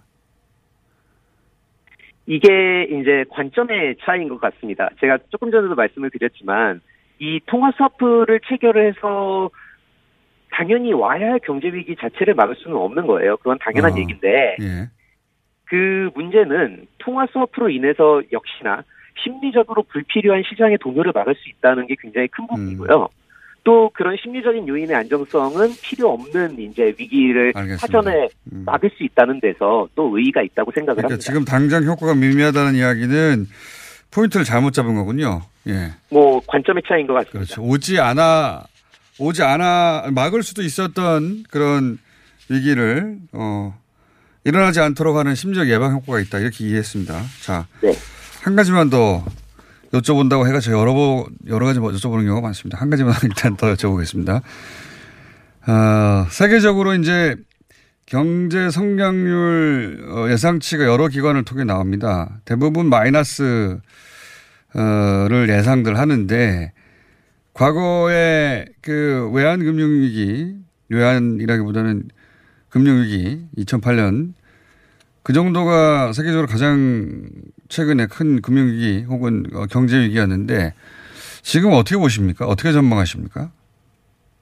이게 2.28 2.84
이제 2.84 3.26
관점의 3.30 3.98
차이인 4.02 4.30
것 4.30 4.40
같습니다. 4.40 4.90
제가 5.00 5.18
조금 5.30 5.52
전에도 5.52 5.76
말씀을 5.76 6.12
드렸지만 6.12 6.82
이 7.20 7.40
통화 7.46 7.72
스와프를 7.76 8.40
체결을 8.48 8.88
해서 8.88 9.50
당연히 10.52 10.94
와야 10.94 11.32
할 11.32 11.40
경제 11.40 11.68
위기 11.68 11.96
자체를 11.96 12.36
막을 12.36 12.56
수는 12.56 12.78
없는 12.78 13.08
거예요. 13.08 13.38
그건 13.38 13.58
당연한 13.60 13.94
어. 13.94 13.98
얘기인데 13.98 14.58
예. 14.62 14.90
그 15.66 16.10
문제는 16.16 16.88
통화 17.00 17.26
스와프로 17.32 17.70
인해서 17.70 18.22
역시나 18.32 18.84
심리적으로 19.24 19.84
불필요한 19.84 20.44
시장의 20.48 20.78
동요를 20.80 21.12
막을 21.14 21.36
수 21.36 21.50
있다는 21.50 21.88
게 21.88 21.96
굉장히 22.00 22.28
큰 22.28 22.48
부분이고요. 22.48 23.10
또 23.64 23.92
그런 23.94 24.18
심리적인 24.22 24.68
요인의 24.68 24.96
안정성은 24.96 25.76
필요 25.82 26.12
없는 26.14 26.60
이제 26.60 26.94
위기를 26.98 27.52
알겠습니다. 27.56 27.78
사전에 27.78 28.28
음. 28.52 28.64
막을 28.66 28.90
수 28.98 29.04
있다는 29.04 29.40
데서 29.40 29.88
또 29.96 30.18
의의가 30.18 30.42
있다고 30.42 30.72
생각을 30.74 30.98
그러니까 30.98 31.14
합니다. 31.14 31.24
지금 31.24 31.46
당장 31.46 31.84
효과가 31.84 32.16
미미하다는 32.16 32.76
이야기는 32.76 33.48
포인트를 34.10 34.46
잘못 34.46 34.74
잡은 34.74 34.96
거군요. 34.96 35.44
예. 35.68 35.92
뭐 36.10 36.42
관점의 36.48 36.84
차이인 36.88 37.06
것 37.08 37.14
같습니다. 37.14 37.40
그렇죠. 37.40 37.62
오지 37.62 38.00
않아, 38.00 38.64
오지 39.20 39.44
않아, 39.44 40.10
막을 40.12 40.42
수도 40.42 40.64
있었던 40.64 41.44
그런 41.50 42.00
위기를, 42.50 43.18
어, 43.32 43.80
일어나지 44.44 44.80
않도록 44.80 45.16
하는 45.16 45.36
심리적 45.36 45.70
예방 45.70 45.94
효과가 45.94 46.20
있다. 46.20 46.40
이렇게 46.40 46.66
이해했습니다. 46.66 47.22
자. 47.44 47.68
네. 47.82 47.94
한 48.42 48.56
가지만 48.56 48.90
더 48.90 49.24
여쭤본다고 49.94 50.48
해가 50.48 50.60
저 50.60 50.72
여러, 50.72 50.94
번- 50.94 51.26
여러 51.48 51.66
가지 51.66 51.80
여쭤보는 51.80 52.26
경우가 52.26 52.42
많습니다. 52.42 52.80
한 52.80 52.90
가지만 52.90 53.14
일단 53.24 53.58
더 53.58 53.74
여쭤보겠습니다. 53.74 54.42
어, 55.68 56.28
세계적으로 56.30 56.96
이제 56.96 57.36
경제 58.06 58.70
성장률 58.70 60.06
어, 60.10 60.30
예상치가 60.30 60.86
여러 60.86 61.08
기관을 61.08 61.44
통해 61.44 61.64
나옵니다. 61.64 62.40
대부분 62.46 62.88
마이너스 62.88 63.78
어를 64.74 65.50
예상들 65.50 65.98
하는데 65.98 66.72
과거에 67.54 68.66
그 68.82 69.30
외환 69.34 69.60
금융위기 69.60 70.56
외환이라기보다는 70.90 72.04
금융위기 72.70 73.48
2008년 73.58 74.34
그 75.24 75.34
정도가 75.34 76.14
세계적으로 76.14 76.48
가장 76.48 77.22
최근에 77.72 78.08
큰 78.08 78.42
금융위기 78.42 79.06
혹은 79.08 79.46
어, 79.54 79.66
경제위기였는데 79.66 80.74
지금 81.42 81.72
어떻게 81.72 81.98
보십니까? 81.98 82.46
어떻게 82.46 82.74
전망하십니까? 82.74 83.50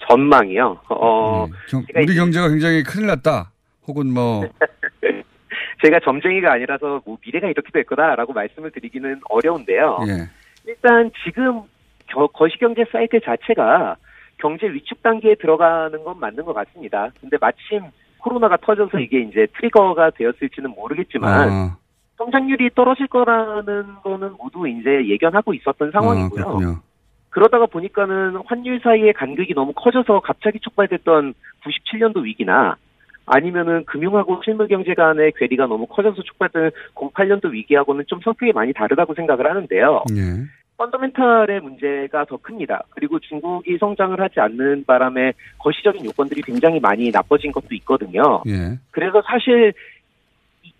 전망이요. 0.10 0.80
어, 0.90 1.46
네. 1.48 1.54
경- 1.70 1.86
우리 1.96 2.16
경제가 2.16 2.50
굉장히 2.50 2.82
큰일 2.84 3.06
났다. 3.08 3.52
혹은 3.88 4.12
뭐 4.12 4.42
제가 5.86 6.00
점쟁이가 6.04 6.52
아니라서 6.54 7.02
뭐 7.06 7.18
미래가 7.24 7.48
이렇게 7.48 7.72
될 7.72 7.84
거다라고 7.86 8.34
말씀을 8.34 8.72
드리기는 8.72 9.22
어려운데요. 9.30 10.00
예. 10.08 10.30
일단 10.66 11.12
지금 11.24 11.62
겨- 12.08 12.28
거시경제 12.28 12.86
사이클 12.92 13.22
자체가 13.22 13.96
경제 14.40 14.66
위축 14.68 15.04
단계에 15.04 15.36
들어가는 15.36 16.04
건 16.04 16.20
맞는 16.20 16.44
것 16.46 16.54
같습니다. 16.54 17.10
근데 17.22 17.38
마침 17.40 17.84
코로나가 18.18 18.58
터져서 18.58 19.00
이게 19.00 19.22
이제 19.22 19.46
트리거가 19.56 20.10
되었을지는 20.12 20.72
모르겠지만 20.72 21.50
어, 21.50 21.78
성장률이 22.20 22.72
떨어질 22.76 23.08
거라는 23.08 23.96
거는 24.04 24.34
모두 24.38 24.68
이제 24.68 25.08
예견하고 25.08 25.54
있었던 25.54 25.92
상황이고요. 25.92 26.44
어, 26.44 26.46
그렇군요. 26.46 26.80
그러다가 27.30 27.66
보니까는 27.66 28.42
환율 28.46 28.80
사이의 28.82 29.14
간극이 29.14 29.54
너무 29.54 29.72
커져서 29.74 30.20
갑자기 30.20 30.60
촉발됐던 30.60 31.34
97년도 31.64 32.24
위기나 32.24 32.76
아니면은 33.26 33.86
금융하고 33.86 34.42
실물 34.44 34.68
경제 34.68 34.94
간의 34.96 35.32
괴리가 35.38 35.68
너무 35.68 35.86
커져서 35.86 36.24
촉발된 36.24 36.72
08년도 36.96 37.52
위기하고는 37.52 38.06
좀 38.08 38.20
성격이 38.22 38.52
많이 38.52 38.74
다르다고 38.74 39.14
생각을 39.14 39.48
하는데요. 39.50 40.04
예. 40.12 40.44
펀더멘탈의 40.78 41.60
문제가 41.60 42.26
더 42.26 42.38
큽니다. 42.38 42.84
그리고 42.92 43.20
중국이 43.20 43.78
성장을 43.78 44.20
하지 44.20 44.40
않는 44.40 44.86
바람에 44.86 45.34
거시적인 45.60 46.06
요건들이 46.06 46.42
굉장히 46.42 46.80
많이 46.80 47.12
나빠진 47.12 47.52
것도 47.52 47.68
있거든요. 47.76 48.42
예. 48.48 48.80
그래서 48.92 49.22
사실 49.28 49.74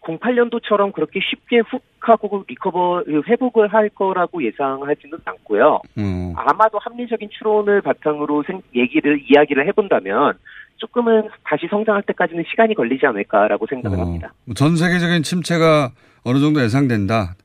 08년도처럼 0.02 0.94
그렇게 0.94 1.20
쉽게 1.22 1.60
훅 1.60 1.82
하고 2.02 2.44
리커버 2.48 3.04
회복을 3.28 3.68
할 3.74 3.90
거라고 3.90 4.44
예상하지는 4.44 5.18
않고요. 5.26 5.82
어. 5.98 6.34
아마도 6.38 6.80
합리적인 6.80 7.30
추론을 7.38 7.82
바탕으로 7.82 8.44
생- 8.48 8.62
얘기를 8.76 9.22
이야기를 9.30 9.68
해본다면 9.68 10.38
조금은 10.78 11.28
다시 11.44 11.68
성장할 11.70 12.04
때까지는 12.04 12.46
시간이 12.50 12.74
걸리지 12.74 13.06
않을까라고 13.06 13.68
생각을 13.70 14.00
합니다. 14.00 14.34
어, 14.50 14.54
전 14.54 14.78
세계적인 14.78 15.24
침체가 15.24 15.92
어느 16.24 16.40
정도 16.40 16.62
예상된다. 16.64 17.36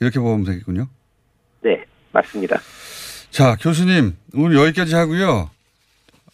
이렇게 0.00 0.18
보면 0.18 0.44
되겠군요. 0.44 0.86
네, 1.62 1.84
맞습니다. 2.12 2.58
자, 3.30 3.54
교수님, 3.60 4.16
오늘 4.34 4.56
여기까지 4.56 4.94
하고요. 4.96 5.50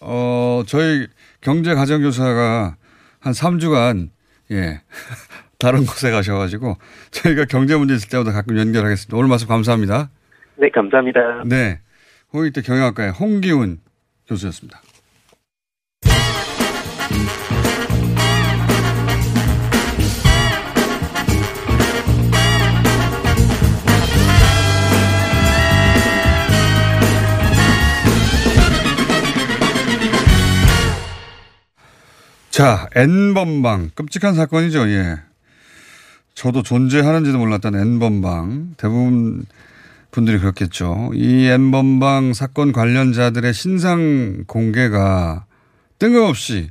어, 0.01 0.63
저희 0.67 1.07
경제 1.43 1.75
가정교사가 1.75 2.77
한 3.21 3.33
3주간, 3.33 4.09
예, 4.53 4.81
다른 5.59 5.87
곳에 5.87 6.11
가셔가지고 6.11 6.77
저희가 7.11 7.47
경제 7.47 7.77
문제 7.77 7.95
있을 7.95 8.09
때마다 8.09 8.33
가끔 8.33 8.59
연결하겠습니다. 8.59 9.17
오늘 9.17 9.29
말씀 9.29 9.49
감사합니다. 9.49 10.11
네, 10.57 10.69
감사합니다. 10.71 11.45
네. 11.47 11.81
홍익대 12.33 12.63
경영학과의 12.63 13.13
홍기훈 13.13 13.79
교수였습니다. 14.29 14.83
자, 32.51 32.89
N번방. 32.95 33.91
끔찍한 33.95 34.35
사건이죠, 34.35 34.89
예. 34.89 35.17
저도 36.37 36.63
존재하는지도 36.63 37.39
몰랐던 37.39 37.75
N번방. 37.75 38.75
대부분 38.77 39.47
분들이 40.11 40.39
그렇겠죠. 40.39 41.11
이 41.15 41.47
N번방 41.47 42.35
사건 42.35 42.73
관련자들의 42.73 43.55
신상 43.55 44.45
공개가 44.47 45.47
뜬금없이 45.99 46.69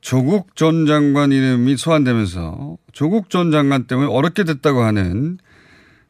조국 0.00 0.56
전 0.56 0.86
장관 0.86 1.30
이름이 1.30 1.76
소환되면서 1.76 2.78
조국 2.92 3.30
전 3.30 3.52
장관 3.52 3.84
때문에 3.84 4.08
어렵게 4.08 4.42
됐다고 4.42 4.82
하는 4.82 5.38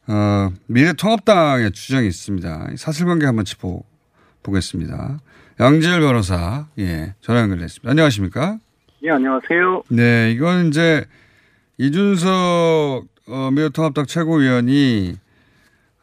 어, 0.07 0.51
미래통합당의 0.65 1.73
주장이 1.73 2.07
있습니다. 2.07 2.69
사실관계 2.77 3.27
한번 3.27 3.45
짚어보겠습니다. 3.45 5.19
양지열 5.59 6.01
변호사, 6.01 6.67
예, 6.79 7.13
전화 7.21 7.41
연결됐습니다. 7.41 7.91
안녕하십니까? 7.91 8.57
예, 9.03 9.11
안녕하세요. 9.11 9.83
네, 9.89 10.31
이건 10.31 10.69
이제 10.69 11.05
이준석 11.81 13.07
어, 13.27 13.49
미래통합당 13.51 14.05
최고위원이 14.05 15.15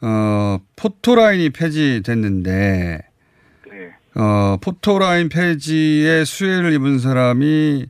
어, 0.01 0.59
포토라인이 0.75 1.51
폐지됐는데 1.51 2.99
네. 3.71 4.21
어, 4.21 4.57
포토라인 4.61 5.29
폐지에 5.29 6.25
수혜를 6.25 6.73
입은 6.73 6.99
사람이 6.99 7.87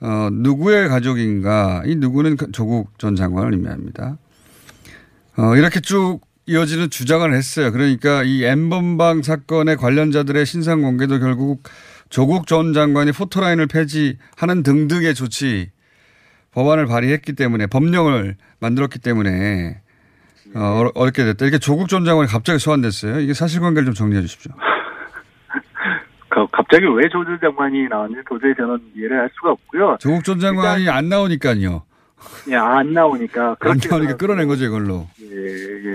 어, 0.00 0.28
누구의 0.32 0.88
가족인가? 0.88 1.82
이 1.84 1.94
누구는 1.94 2.38
그 2.38 2.52
조국 2.52 2.98
전 2.98 3.16
장관을 3.16 3.52
의미합니다. 3.52 4.16
어, 5.36 5.56
이렇게 5.56 5.80
쭉 5.80 6.20
이어지는 6.46 6.88
주장을 6.88 7.30
했어요. 7.34 7.70
그러니까 7.70 8.22
이 8.22 8.44
엠번방 8.44 9.20
사건의 9.22 9.76
관련자들의 9.76 10.46
신상 10.46 10.80
공개도 10.80 11.18
결국 11.18 11.64
조국 12.08 12.46
전 12.46 12.72
장관이 12.72 13.12
포토라인을 13.12 13.66
폐지하는 13.66 14.62
등등의 14.62 15.14
조치 15.14 15.70
법안을 16.52 16.86
발의했기 16.86 17.34
때문에 17.34 17.66
법령을 17.66 18.36
만들었기 18.60 18.98
때문에 18.98 19.80
어, 20.54 20.60
어려- 20.60 20.92
어렵게 20.94 21.24
됐다. 21.24 21.44
이렇게 21.44 21.58
조국 21.58 21.88
전 21.88 22.04
장관이 22.04 22.28
갑자기 22.28 22.58
소환됐어요. 22.58 23.20
이게 23.20 23.34
사실관계를 23.34 23.86
좀 23.86 23.94
정리해 23.94 24.20
주십시오. 24.22 24.52
그 26.28 26.46
갑자기 26.50 26.84
왜 26.86 27.08
조준 27.08 27.38
장관이 27.40 27.88
나왔는지 27.88 28.22
도저히 28.28 28.52
저는 28.56 28.78
이해를 28.96 29.20
할 29.20 29.30
수가 29.34 29.52
없고요. 29.52 29.96
조국 30.00 30.24
전 30.24 30.40
장관이 30.40 30.88
안 30.88 31.08
나오니까요. 31.08 31.84
예, 32.50 32.56
안 32.56 32.92
나오니까. 32.92 33.50
안 33.50 33.56
그렇게 33.58 33.88
나오니까 33.88 34.16
끌어낸 34.16 34.46
거죠, 34.48 34.64
이걸로. 34.64 35.06
예, 35.22 35.26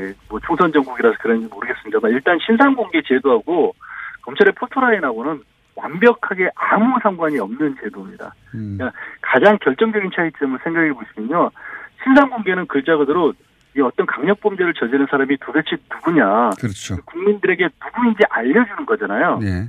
예, 0.07 0.13
뭐 0.29 0.39
총선 0.45 0.71
전국이라서 0.71 1.17
그런지 1.21 1.47
모르겠습니다만 1.47 2.11
일단 2.11 2.37
신상 2.45 2.73
공개 2.75 3.01
제도하고 3.07 3.75
검찰의 4.23 4.53
포토라인하고는 4.53 5.41
완벽하게 5.75 6.49
아무 6.55 6.97
상관이 7.01 7.37
없는 7.39 7.75
제도입니다. 7.81 8.33
음. 8.53 8.77
그러니까 8.77 8.97
가장 9.21 9.57
결정적인 9.59 10.11
차이점을 10.15 10.59
생각해 10.63 10.93
보시면요. 10.93 11.51
신상 12.03 12.29
공개는 12.29 12.67
글자 12.67 12.95
그대로 12.97 13.33
이 13.75 13.81
어떤 13.81 14.05
강력 14.05 14.39
범죄를 14.39 14.73
저지른 14.73 15.05
사람이 15.09 15.37
도대체 15.37 15.75
누구냐, 15.91 16.51
그렇죠. 16.59 16.95
국민들에게 17.05 17.67
누구인지 17.83 18.23
알려주는 18.29 18.85
거잖아요. 18.85 19.39
예. 19.43 19.67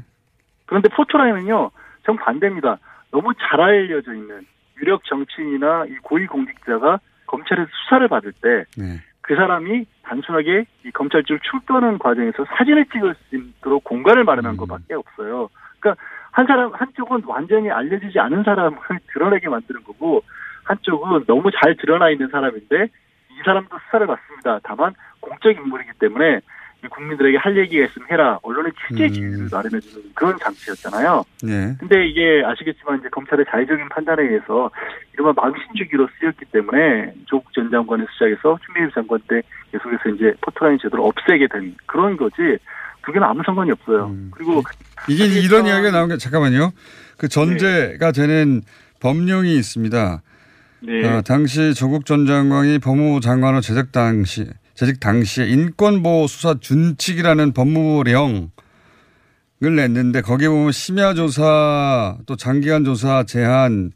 그런데 0.66 0.88
포토라인은요, 0.90 1.70
정 2.04 2.16
반대입니다. 2.16 2.78
너무 3.10 3.32
잘 3.34 3.60
알려져 3.60 4.14
있는 4.14 4.46
유력 4.80 5.04
정치인이나 5.04 5.86
이 5.88 5.96
고위공직자가 6.02 7.00
검찰에서 7.26 7.68
수사를 7.82 8.06
받을 8.06 8.32
때그 8.32 8.80
네. 8.80 9.00
사람이 9.34 9.86
단순하게 10.02 10.66
이 10.84 10.90
검찰庁출두하는 10.92 11.98
과정에서 11.98 12.44
사진을 12.56 12.86
찍을 12.92 13.16
수 13.28 13.36
있도록 13.36 13.82
공간을 13.82 14.22
마련한 14.22 14.56
것밖에 14.56 14.94
없어요. 14.94 15.48
그러니까 15.86 16.02
한 16.32 16.46
사람 16.46 16.72
한쪽은 16.74 17.22
완전히 17.26 17.70
알려지지 17.70 18.18
않은 18.18 18.42
사람을 18.42 18.78
드러내게 19.12 19.48
만드는 19.48 19.84
거고 19.84 20.22
한쪽은 20.64 21.24
너무 21.26 21.50
잘 21.52 21.76
드러나 21.76 22.10
있는 22.10 22.28
사람인데 22.28 22.84
이 22.84 23.42
사람도 23.44 23.76
수사를 23.86 24.06
받습니다. 24.06 24.60
다만 24.64 24.94
공적 25.20 25.52
인물이기 25.52 25.92
때문에 26.00 26.40
이 26.84 26.88
국민들에게 26.88 27.38
할 27.38 27.56
얘기가 27.56 27.86
있으면 27.86 28.08
해라. 28.10 28.38
언론의 28.42 28.72
취재 28.86 29.08
지위를 29.08 29.48
마련해주는 29.50 30.12
그런 30.14 30.36
장치였잖아요. 30.38 31.24
네. 31.42 31.74
근데 31.78 32.06
이게 32.06 32.42
아시겠지만 32.44 32.98
이제 32.98 33.08
검찰의 33.08 33.46
자의적인 33.48 33.88
판단에 33.88 34.22
의해서 34.24 34.70
이른바 35.14 35.32
망신주기로 35.40 36.08
쓰였기 36.18 36.44
때문에 36.46 37.14
조국 37.26 37.52
전 37.54 37.70
장관의 37.70 38.06
수작에서 38.12 38.58
추미애 38.66 38.90
장관 38.92 39.20
때 39.28 39.40
계속해서 39.72 40.10
이제 40.10 40.34
포토라인 40.42 40.78
제도를 40.78 41.02
없애게 41.04 41.46
된 41.48 41.74
그런 41.86 42.16
거지 42.16 42.58
두 43.06 43.12
개는 43.12 43.26
아무 43.26 43.40
상관이 43.46 43.70
없어요. 43.70 44.14
그리고 44.32 44.62
이게 45.08 45.26
이런 45.26 45.66
이야기가 45.66 45.92
나온 45.92 46.08
게 46.08 46.18
잠깐만요. 46.18 46.72
그 47.16 47.28
전제가 47.28 48.10
되는 48.12 48.62
법령이 49.00 49.56
있습니다. 49.56 50.22
네. 50.82 51.06
어, 51.08 51.22
당시 51.22 51.72
조국 51.74 52.04
전 52.04 52.26
장관이 52.26 52.80
법무부 52.80 53.20
장관으로 53.20 53.60
재직 53.60 53.92
당시 53.92 54.46
재직 54.74 55.00
당시에 55.00 55.46
인권보호 55.46 56.26
수사 56.26 56.54
준칙이라는 56.60 57.52
법무부령을 57.52 58.48
냈는데 59.60 60.20
거기에 60.20 60.48
보면 60.48 60.72
심야 60.72 61.14
조사 61.14 62.18
또 62.26 62.36
장기간 62.36 62.84
조사 62.84 63.22
제한 63.24 63.92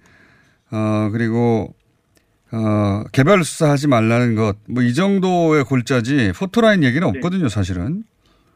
어 0.71 1.11
그리고 1.13 1.75
어 2.53 3.05
개별 3.13 3.45
수사하지 3.45 3.89
말라는 3.89 4.35
것 4.37 4.57
뭐 4.69 4.83
이 4.83 4.95
정도의 4.95 5.65
골자지 5.65 6.33
포토라인 6.37 6.83
얘기는 6.85 7.07
없거든요 7.07 7.49
사실은. 7.49 8.05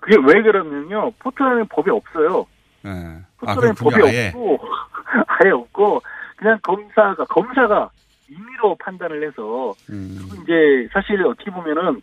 그게 0.05 0.17
왜 0.27 0.43
그러면요. 0.43 1.11
포토라인 1.19 1.67
법이 1.69 1.91
없어요. 1.91 2.47
네. 2.83 2.91
아 2.91 3.55
포토라인 3.55 3.75
그렇군요 3.75 4.03
법이 4.03 4.09
아예. 4.09 4.29
없고 4.29 4.59
아예 5.27 5.51
없고 5.51 6.03
그냥 6.37 6.59
검사가 6.63 7.25
검사가 7.25 7.91
임의로 8.29 8.77
판단을 8.81 9.27
해서 9.27 9.73
음. 9.89 10.19
이제 10.43 10.89
사실 10.93 11.25
어떻게 11.27 11.51
보면은 11.51 12.03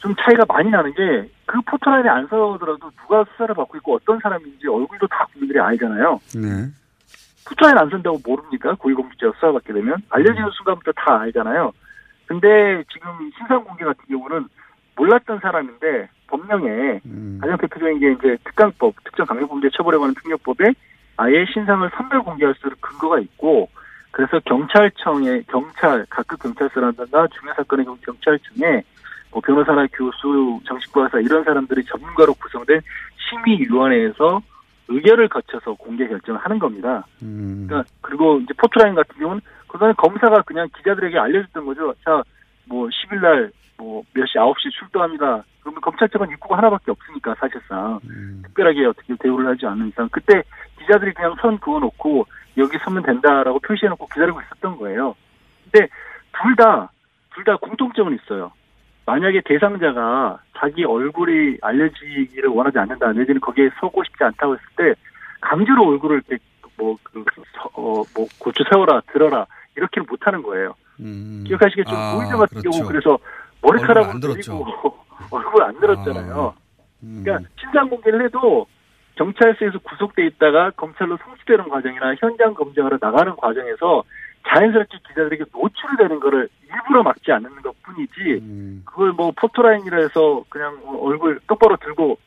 좀 0.00 0.14
차이가 0.16 0.44
많이 0.46 0.70
나는 0.70 0.92
게 0.94 1.34
그 1.46 1.60
포토라인에 1.62 2.08
안 2.08 2.26
서더라도 2.26 2.90
누가 3.02 3.24
수사를 3.30 3.54
받고 3.54 3.76
있고 3.78 3.94
어떤 3.96 4.18
사람인지 4.20 4.66
얼굴도 4.66 5.06
다 5.08 5.26
국민들이 5.32 5.60
알잖아요. 5.60 6.20
네. 6.36 6.68
포토라인 7.46 7.78
안 7.78 7.90
선다고 7.90 8.18
모릅니까? 8.24 8.74
고위공직자가 8.74 9.32
수사받게 9.34 9.72
되면 9.72 9.96
알려지는 10.08 10.50
순간부터 10.50 10.92
다 10.92 11.20
알잖아요. 11.20 11.72
근데 12.26 12.82
지금 12.92 13.10
신상 13.36 13.62
공개 13.64 13.84
같은 13.84 14.02
경우는 14.08 14.48
몰랐던 14.96 15.40
사람인데 15.40 16.08
법령에 16.34 17.00
음. 17.06 17.38
가장 17.40 17.56
대표적인 17.58 18.00
게 18.00 18.12
이제 18.12 18.36
특강법, 18.44 18.94
특정 19.04 19.26
강력범죄 19.26 19.68
처벌에 19.76 19.98
관한 19.98 20.14
특례법에 20.14 20.72
아예 21.16 21.44
신상을 21.52 21.88
선별 21.96 22.22
공개할 22.22 22.54
수 22.54 22.66
있는 22.66 22.76
근거가 22.80 23.20
있고 23.20 23.68
그래서 24.10 24.40
경찰청에 24.40 25.42
경찰 25.48 26.06
각급 26.10 26.42
경찰서라든가 26.42 27.28
중요 27.28 27.52
사건의 27.56 27.86
경찰청에 28.04 28.82
뭐 29.30 29.40
변호사나 29.40 29.86
교수, 29.92 30.60
정식과사 30.66 31.20
이런 31.20 31.44
사람들이 31.44 31.84
전문가로 31.84 32.34
구성된 32.34 32.80
심의위원회에서 33.18 34.40
의결을 34.88 35.28
거쳐서 35.28 35.74
공개 35.74 36.06
결정을 36.06 36.40
하는 36.40 36.58
겁니다. 36.58 37.06
음. 37.22 37.66
그러니까 37.66 37.90
그리고 38.00 38.38
이제 38.40 38.52
포토라인 38.56 38.94
같은 38.94 39.18
경우는 39.18 39.40
그거는 39.66 39.94
검사가 39.96 40.42
그냥 40.42 40.68
기자들에게 40.76 41.18
알려줬던 41.18 41.64
거죠. 41.64 41.94
자 42.04 42.22
뭐 42.66 42.88
10일 42.88 43.20
날 43.20 43.52
뭐몇시 43.76 44.34
9시 44.38 44.70
출동합니다. 44.78 45.44
그러면 45.60 45.80
검찰청은 45.80 46.30
입구가 46.30 46.58
하나밖에 46.58 46.90
없으니까 46.90 47.34
사실상 47.38 47.98
특별하게 48.44 48.86
어떻게 48.86 49.14
대우를 49.18 49.46
하지 49.46 49.66
않는 49.66 49.88
이상 49.88 50.08
그때 50.10 50.42
기자들이 50.78 51.12
그냥 51.14 51.34
선 51.40 51.58
그어놓고 51.58 52.26
여기 52.58 52.78
서면 52.78 53.02
된다라고 53.02 53.58
표시해놓고 53.60 54.06
기다리고 54.08 54.40
있었던 54.42 54.76
거예요. 54.78 55.14
근데 55.70 55.88
둘 56.32 56.54
다 56.56 56.88
둘 57.34 57.42
다 57.44 57.56
공통점은 57.56 58.14
있어요. 58.22 58.52
만약에 59.06 59.42
대상자가 59.44 60.38
자기 60.56 60.84
얼굴이 60.84 61.58
알려지기를 61.60 62.48
원하지 62.48 62.78
않는다 62.78 63.12
내지는 63.12 63.40
거기에 63.40 63.68
서고 63.80 64.04
싶지 64.04 64.22
않다고 64.22 64.54
했을 64.54 64.66
때 64.76 64.94
강제로 65.40 65.88
얼굴을 65.88 66.22
이렇게 66.28 66.42
뭐, 66.76 66.96
그, 67.02 67.22
서- 67.52 67.68
어, 67.74 68.02
뭐, 68.16 68.26
곧추 68.40 68.64
세워라, 68.68 69.00
들어라, 69.12 69.46
이렇게는 69.76 70.06
못하는 70.10 70.42
거예요. 70.42 70.74
기억하시겠죠? 71.44 71.90
아, 71.94 72.14
고유정 72.14 72.36
같은 72.36 72.60
그렇죠. 72.60 72.70
경우 72.70 72.88
그래서 72.88 73.18
머리카락을. 73.64 74.20
드리우고 74.20 74.64
얼굴 75.30 75.62
안 75.62 75.80
들었잖아요. 75.80 76.54
음. 77.02 77.22
그러니까 77.24 77.48
신상 77.60 77.88
공개를 77.88 78.24
해도 78.24 78.66
경찰서에서 79.16 79.78
구속돼 79.78 80.26
있다가 80.26 80.70
검찰로 80.70 81.16
송치되는 81.24 81.68
과정이나 81.68 82.14
현장 82.18 82.54
검증하러 82.54 82.98
나가는 83.00 83.34
과정에서 83.36 84.02
자연스럽게 84.46 84.98
기자들에게 85.08 85.44
노출이 85.52 85.96
되는 85.96 86.20
거를 86.20 86.48
일부러 86.68 87.02
막지 87.02 87.32
않는 87.32 87.62
것 87.62 87.74
뿐이지 87.82 88.40
음. 88.42 88.82
그걸 88.84 89.12
뭐 89.12 89.32
포토라인이라 89.36 89.98
해서 89.98 90.44
그냥 90.48 90.78
뭐 90.84 91.06
얼굴 91.08 91.40
똑바로 91.46 91.76
들고 91.76 92.18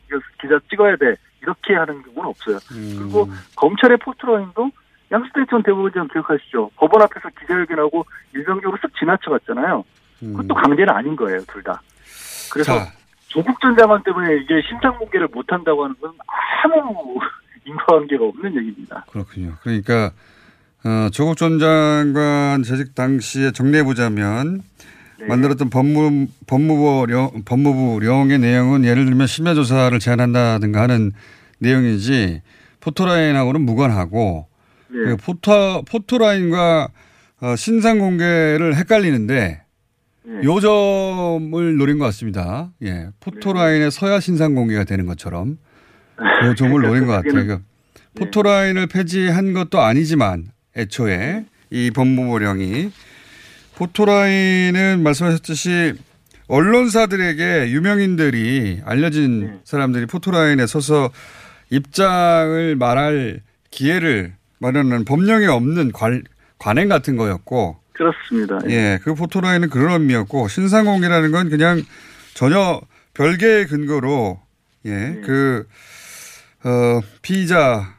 기자 0.42 0.60
찍어야 0.70 0.96
돼 0.96 1.16
이렇게 1.42 1.76
하는 1.76 2.02
경우는 2.02 2.30
없어요. 2.30 2.58
그리고 2.70 3.28
검찰의 3.56 3.98
포토라인도 3.98 4.72
양수태 5.12 5.46
전 5.50 5.64
대법원장 5.64 6.08
기억하시죠? 6.08 6.72
법원 6.76 7.04
앞에서 7.04 7.30
기자회견하고 7.40 8.06
일방적으로 8.34 8.78
쓱 8.78 8.94
지나쳐갔잖아요. 9.00 9.84
그것도 10.20 10.54
강제는 10.54 10.90
아닌 10.90 11.16
거예요, 11.16 11.44
둘 11.46 11.64
다. 11.64 11.82
그래서 12.52 12.80
자. 12.80 12.92
조국 13.28 13.60
전 13.62 13.76
장관 13.76 14.02
때문에 14.04 14.38
이게 14.38 14.62
신상 14.68 14.98
공개를 14.98 15.28
못 15.28 15.46
한다고 15.52 15.84
하는 15.84 15.96
건 16.00 16.14
아무 16.64 17.20
인과관계가 17.66 18.24
없는 18.24 18.56
얘기입니다. 18.58 19.06
그렇군요. 19.12 19.56
그러니까 19.62 20.12
어, 20.84 21.10
조국 21.12 21.38
전 21.38 21.60
장관 21.60 22.64
재직 22.64 22.96
당시에 22.96 23.52
정리해 23.52 23.84
보자면 23.84 24.62
만들었던 25.28 25.70
법무 25.70 26.28
법무부령 26.46 27.44
법무부 27.44 28.00
령의 28.06 28.40
내용은 28.40 28.86
예를 28.86 29.06
들면 29.06 29.28
심야 29.28 29.56
조사를 29.56 29.98
제한한다든가 30.00 30.82
하는 30.82 31.12
내용이지 31.60 32.42
포토라인하고는 32.80 33.62
무관하고 33.62 34.48
네. 34.90 34.98
그 34.98 35.18
포토 35.18 35.84
포토라인과 35.84 36.88
어, 37.42 37.56
신상 37.56 38.00
공개를 38.00 38.76
헷갈리는데 38.76 39.62
네. 40.28 40.44
요 40.44 40.60
점을 40.60 41.78
노린 41.78 42.00
것 42.00 42.06
같습니다. 42.06 42.70
예, 42.84 43.08
포토라인에 43.22 43.90
서야 43.90 44.20
신상 44.20 44.56
공개가 44.56 44.84
되는 44.84 45.06
것처럼 45.06 45.58
그 46.42 46.56
점을 46.56 46.82
노린 46.82 47.08
것 47.08 47.14
같아요. 47.14 47.48
그 47.48 47.60
포토라인을 48.16 48.88
폐지한 48.88 49.54
것도 49.54 49.80
아니지만 49.80 50.52
애초에 50.76 51.46
이 51.70 51.92
법무부령이 51.92 52.92
포토라인은 53.76 55.02
말씀하셨듯이 55.02 55.94
언론사들에게 56.50 57.72
유명인들이 57.72 58.82
알려진 58.84 59.60
사람들이 59.64 60.08
포토라인에 60.08 60.68
서서 60.68 61.10
입장을 61.70 62.76
말할 62.76 63.42
기회를 63.72 64.34
마련하는 64.60 65.06
법령에 65.06 65.46
없는 65.46 65.94
관, 65.94 66.24
관행 66.58 66.90
같은 66.90 67.16
거였고 67.16 67.78
그렇습니다. 67.98 68.60
예, 68.70 69.00
그 69.04 69.16
포토라인은 69.16 69.70
그런 69.70 70.02
의미였고 70.02 70.48
신상공개라는 70.48 71.32
건 71.32 71.50
그냥 71.50 71.82
전혀 72.34 72.82
별개의 73.14 73.68
근거로 73.68 74.40
예, 74.86 75.22
그 75.26 75.68
어, 76.64 77.02
피의자 77.22 77.96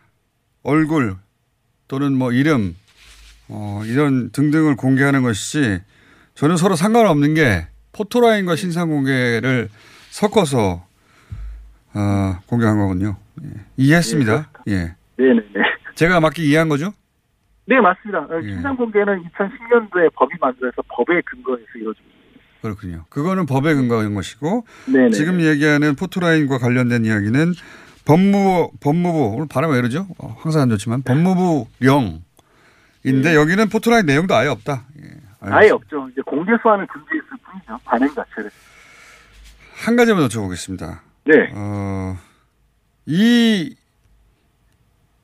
얼굴 0.62 1.16
또는 1.88 2.12
뭐 2.12 2.32
이름 2.32 2.76
어, 3.48 3.82
이런 3.84 4.30
등등을 4.30 4.76
공개하는 4.76 5.22
것이지 5.22 5.80
저는 6.34 6.56
서로 6.56 6.76
상관없는 6.76 7.34
게 7.34 7.66
포토라인과 7.92 8.54
신상공개를 8.56 9.68
섞어서 10.10 10.86
어, 11.94 12.38
공개한 12.46 12.78
거군요. 12.78 13.16
예. 13.42 13.48
이해했습니다. 13.76 14.50
예. 14.68 14.94
네네네. 15.16 15.42
제가 15.94 16.20
맞게 16.20 16.42
이해한 16.44 16.68
거죠? 16.68 16.92
네, 17.68 17.78
맞습니다. 17.80 18.20
어, 18.20 18.40
예. 18.42 18.48
신상 18.48 18.76
공개는 18.76 19.22
2010년도에 19.24 20.10
법이 20.14 20.34
만들어서 20.40 20.82
법의 20.88 21.22
근거에서 21.22 21.64
이루어지고 21.76 22.08
그렇군요. 22.62 23.04
그거는 23.10 23.44
법에 23.46 23.74
근거한 23.74 24.14
것이고 24.14 24.64
네네. 24.86 25.10
지금 25.10 25.40
얘기하는 25.40 25.94
포토라인과 25.94 26.58
관련된 26.58 27.04
이야기는 27.04 27.52
법무부 28.06 28.72
법무부 28.80 29.34
오늘 29.36 29.46
발음 29.48 29.70
왜 29.70 29.78
이러죠? 29.78 30.08
어, 30.18 30.34
항상 30.40 30.62
안 30.62 30.70
좋지만 30.70 31.02
법무부령인데 31.02 32.22
여기는 33.34 33.68
포토라인 33.68 34.06
내용도 34.06 34.34
아예 34.34 34.48
없다. 34.48 34.86
예. 35.02 35.08
아예 35.40 35.70
없죠. 35.70 36.08
이제 36.10 36.22
공개 36.22 36.52
수완을 36.62 36.86
금지했을 36.86 37.28
뿐이죠. 37.44 37.78
관행 37.84 38.08
자체를. 38.08 38.50
한 39.84 39.94
가지만 39.94 40.26
여쭤보겠습니다. 40.26 40.98
네. 41.26 41.52
어, 41.54 42.16
이 43.06 43.76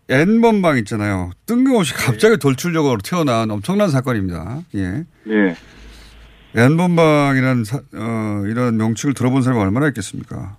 N번방 0.08 0.76
있잖아요. 0.78 1.30
뜬금없이 1.46 1.94
갑자기 1.94 2.36
돌출력으로 2.36 2.98
튀어나온 3.02 3.50
엄청난 3.50 3.88
사건입니다. 3.88 4.60
예. 4.74 5.04
네. 5.24 5.54
N번방이라는 6.54 7.64
사- 7.64 7.78
어, 7.78 8.42
이런 8.46 8.76
명칭을 8.76 9.14
들어본 9.14 9.42
사람이 9.42 9.60
얼마나 9.62 9.88
있겠습니까? 9.88 10.56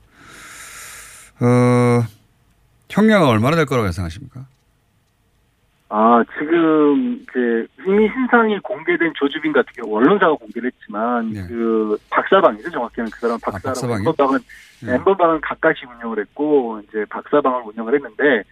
어, 1.40 2.04
형량은 2.90 3.28
얼마나 3.28 3.56
될 3.56 3.66
거라고 3.66 3.88
예상하십니까? 3.88 4.46
아, 5.90 6.24
지금 6.40 7.22
이제 7.22 7.68
이미 7.88 8.10
신상이 8.10 8.58
공개된 8.60 9.14
조주빈 9.16 9.54
같은 9.54 9.72
경우 9.76 9.96
언론사가 9.98 10.34
공개를 10.34 10.72
했지만 10.74 11.32
그 11.48 11.98
박사방이죠 12.10 12.72
정확히는 12.72 13.10
그 13.12 13.20
사람 13.20 13.40
박사라고 13.40 13.64
박사방이요? 14.04 14.10
엠번방은 14.96 15.36
네. 15.36 15.42
각각이 15.44 15.86
운영을 15.86 16.20
했고 16.20 16.82
이제 16.90 17.06
박사방을 17.10 17.62
운영을 17.68 17.94
했는데 17.96 18.44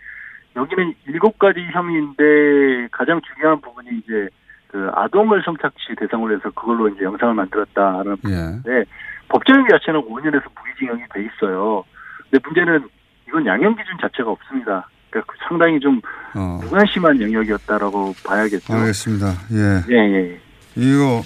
여기는 0.55 0.93
일곱 1.07 1.39
가지 1.39 1.59
혐의인데 1.71 2.87
가장 2.91 3.19
중요한 3.33 3.59
부분이 3.61 3.89
이제 4.03 4.29
그 4.67 4.89
아동을 4.93 5.41
성착취 5.43 5.95
대상으로 5.99 6.35
해서 6.35 6.49
그걸로 6.51 6.87
이제 6.89 7.03
영상을 7.03 7.33
만들었다는 7.33 8.17
예. 8.27 8.69
네, 8.69 8.83
법정형 9.29 9.67
자체는 9.69 10.01
5년에서 10.01 10.43
무기징역이 10.55 11.03
돼 11.13 11.25
있어요. 11.25 11.83
근데 12.29 12.41
문제는 12.43 12.87
이건 13.27 13.45
양형 13.45 13.75
기준 13.75 13.97
자체가 14.01 14.31
없습니다. 14.31 14.87
그러니까 15.09 15.33
상당히 15.47 15.79
좀 15.79 16.01
어, 16.35 16.59
무관심한 16.63 17.21
영역이었다라고 17.21 18.13
봐야겠죠. 18.25 18.73
알겠습니다. 18.73 19.27
예. 19.51 19.93
예, 19.93 19.97
예. 20.15 20.39
이거 20.75 21.21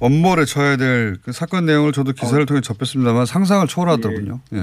엄벌에 0.00 0.44
쳐야 0.44 0.76
될 0.76 1.16
그 1.24 1.32
사건 1.32 1.66
내용을 1.66 1.92
저도 1.92 2.12
기사를 2.12 2.44
통해 2.46 2.60
접했습니다만 2.60 3.26
상상을 3.26 3.66
초월하더군요. 3.66 4.40
예. 4.52 4.58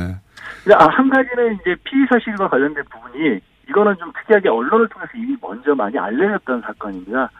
근데 0.63 0.75
아, 0.75 0.87
한 0.87 1.09
가지는 1.09 1.55
이제 1.55 1.75
피의 1.83 2.05
사실과 2.09 2.47
관련된 2.47 2.83
부분이 2.91 3.39
이거는 3.71 3.95
좀 3.97 4.11
특이하게 4.13 4.49
언론을 4.49 4.89
통해서 4.89 5.11
이미 5.15 5.35
먼저 5.41 5.73
많이 5.73 5.97
알려졌던 5.97 6.61
사건입니다. 6.61 7.31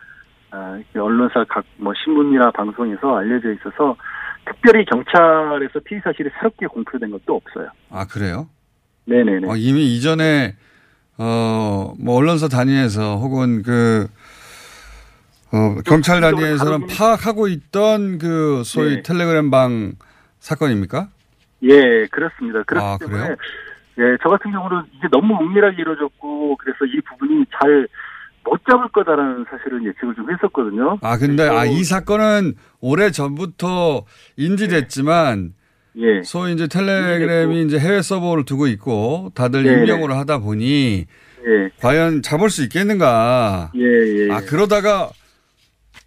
아, 0.51 0.79
언론사 0.95 1.45
각 1.49 1.63
뭐 1.77 1.93
신문이나 2.03 2.51
방송에서 2.51 3.17
알려져 3.17 3.51
있어서 3.53 3.95
특별히 4.45 4.85
경찰에서 4.85 5.79
피의 5.83 6.01
사실이 6.03 6.29
새롭게 6.37 6.67
공표된 6.67 7.11
것도 7.11 7.35
없어요. 7.35 7.69
아, 7.89 8.05
그래요? 8.05 8.47
네네네. 9.05 9.47
어, 9.49 9.55
이미 9.55 9.95
이전에 9.95 10.55
어, 11.17 11.93
뭐 11.99 12.15
언론사 12.15 12.47
단위에서 12.47 13.17
혹은 13.17 13.61
그 13.63 14.07
어, 15.51 15.81
경찰 15.85 16.21
단위에서는 16.21 16.87
파악하고 16.87 17.47
있던 17.47 18.19
그 18.19 18.63
소위 18.63 18.97
네. 18.97 19.01
텔레그램 19.01 19.51
방 19.51 19.93
사건입니까? 20.39 21.09
예, 21.63 22.05
그렇습니다. 22.07 22.63
그렇기 22.63 22.85
아, 22.85 22.97
때문에 22.99 23.19
그래요? 23.23 23.35
예, 23.99 24.17
저 24.23 24.29
같은 24.29 24.51
경우는 24.51 24.83
이게 24.97 25.07
너무 25.11 25.37
은밀하게 25.43 25.75
이루어졌고 25.79 26.57
그래서 26.57 26.85
이 26.85 26.99
부분이 27.01 27.45
잘 27.61 27.87
못 28.43 28.59
잡을 28.67 28.87
거다라는 28.89 29.45
사실은 29.51 29.85
예측을 29.85 30.15
좀 30.15 30.25
했었거든요. 30.33 30.97
아, 31.03 31.15
근데 31.19 31.43
아, 31.47 31.63
이 31.63 31.83
사건은 31.83 32.55
오래 32.79 33.11
전부터 33.11 34.03
인지됐지만 34.35 35.53
예. 35.97 36.23
소위 36.23 36.53
이제 36.53 36.67
텔레그램이 36.67 37.61
이제 37.65 37.77
해외 37.77 38.01
서버를 38.01 38.45
두고 38.45 38.65
있고 38.65 39.31
다들 39.35 39.61
네네. 39.61 39.81
익명으로 39.83 40.15
하다 40.15 40.39
보니 40.39 41.05
예. 41.45 41.69
과연 41.79 42.23
잡을 42.23 42.49
수 42.49 42.63
있겠는가? 42.63 43.71
예, 43.75 43.81
예. 44.27 44.31
아, 44.31 44.41
그러다가 44.41 45.09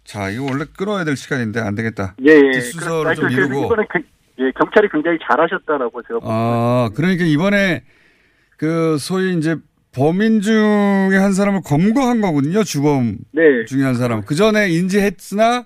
자, 0.03 0.29
이거 0.29 0.43
원래 0.43 0.65
끊어야 0.77 1.05
될 1.05 1.15
시간인데 1.15 1.61
안 1.61 1.73
되겠다. 1.75 2.15
예, 2.27 2.31
예. 2.33 2.51
뒷수저를 2.51 3.15
좀 3.15 3.27
그래서 3.29 3.47
미루고. 3.47 3.65
이번에 3.67 3.83
그- 3.89 4.01
예, 4.39 4.51
경찰이 4.51 4.89
굉장히 4.91 5.17
잘하셨다라고 5.23 6.01
제가 6.03 6.19
아, 6.23 6.89
그러니까 6.95 7.23
이번에 7.23 7.83
그 8.57 8.97
소위 8.97 9.37
이제 9.37 9.55
범인 9.93 10.41
중에 10.41 11.15
한 11.17 11.31
사람을 11.31 11.61
검거한 11.63 12.19
거군요. 12.19 12.63
주범 12.63 13.17
네. 13.31 13.65
중에 13.65 13.83
한 13.83 13.95
사람. 13.95 14.21
그 14.21 14.35
전에 14.35 14.69
인지했으나 14.69 15.65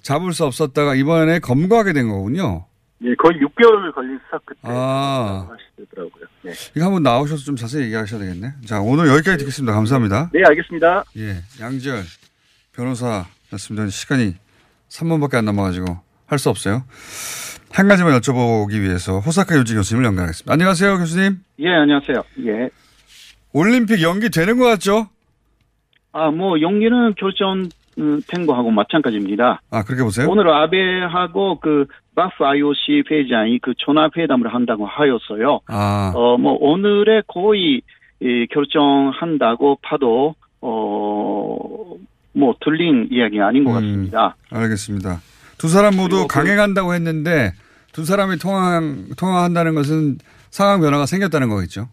잡을 0.00 0.32
수 0.32 0.44
없었다가 0.46 0.94
이번에 0.94 1.40
검거하게 1.40 1.92
된 1.92 2.08
거군요. 2.08 2.66
예, 3.02 3.14
거의 3.16 3.38
6개월 3.40 3.94
걸린 3.94 4.18
수사 4.24 4.38
끝에 4.46 4.58
아. 4.62 5.46
하시더라고요. 5.76 6.24
네. 6.42 6.52
이거 6.74 6.86
한번 6.86 7.02
나오셔서 7.02 7.44
좀 7.44 7.56
자세히 7.56 7.84
얘기하셔야 7.84 8.20
되겠네. 8.20 8.54
자, 8.64 8.80
오늘 8.80 9.08
여기까지 9.08 9.38
듣겠습니다. 9.38 9.74
감사합니다. 9.74 10.30
네, 10.32 10.42
알겠습니다. 10.46 11.04
예, 11.18 11.36
양지열 11.60 12.02
변호사였습니다. 12.72 13.88
시간이 13.88 14.36
3분밖에 14.88 15.34
안 15.34 15.44
남아가지고 15.44 16.05
할 16.26 16.38
수 16.38 16.50
없어요. 16.50 16.82
한 17.72 17.88
가지만 17.88 18.18
여쭤보기 18.18 18.80
위해서 18.80 19.18
호사카 19.20 19.56
유지 19.58 19.74
교수님을 19.74 20.06
연결하겠습니다. 20.06 20.52
안녕하세요, 20.52 20.98
교수님. 20.98 21.38
예, 21.60 21.68
안녕하세요. 21.68 22.22
예. 22.46 22.68
올림픽 23.52 24.02
연기되는 24.02 24.58
것 24.58 24.64
같죠? 24.64 25.08
아, 26.12 26.30
뭐, 26.30 26.60
연기는 26.60 27.14
결정 27.16 27.68
된 28.28 28.46
거하고 28.46 28.70
마찬가지입니다. 28.70 29.60
아, 29.70 29.82
그렇게 29.84 30.02
보세요? 30.02 30.28
오늘 30.28 30.48
아베하고 30.48 31.60
그, 31.60 31.86
바프 32.14 32.44
IOC 32.44 33.04
회장이 33.10 33.58
그 33.60 33.74
전화 33.78 34.08
회담을 34.16 34.52
한다고 34.52 34.86
하였어요. 34.86 35.60
아, 35.68 36.12
어, 36.14 36.38
뭐, 36.38 36.56
오늘의 36.58 37.24
거의, 37.26 37.82
이, 38.20 38.46
결정한다고 38.50 39.78
봐도, 39.82 40.34
어, 40.62 41.94
뭐, 42.32 42.54
틀린 42.64 43.08
이야기 43.10 43.40
아닌 43.40 43.64
것 43.64 43.72
같습니다. 43.72 44.36
알겠습니다. 44.50 45.20
두 45.58 45.68
사람 45.68 45.96
모두 45.96 46.26
강행한다고 46.26 46.94
했는데 46.94 47.52
두 47.92 48.04
사람이 48.04 48.38
통화, 48.38 48.80
통화한다는 49.16 49.74
것은 49.74 50.18
상황 50.50 50.80
변화가 50.80 51.06
생겼다는 51.06 51.48
거겠죠? 51.48 51.88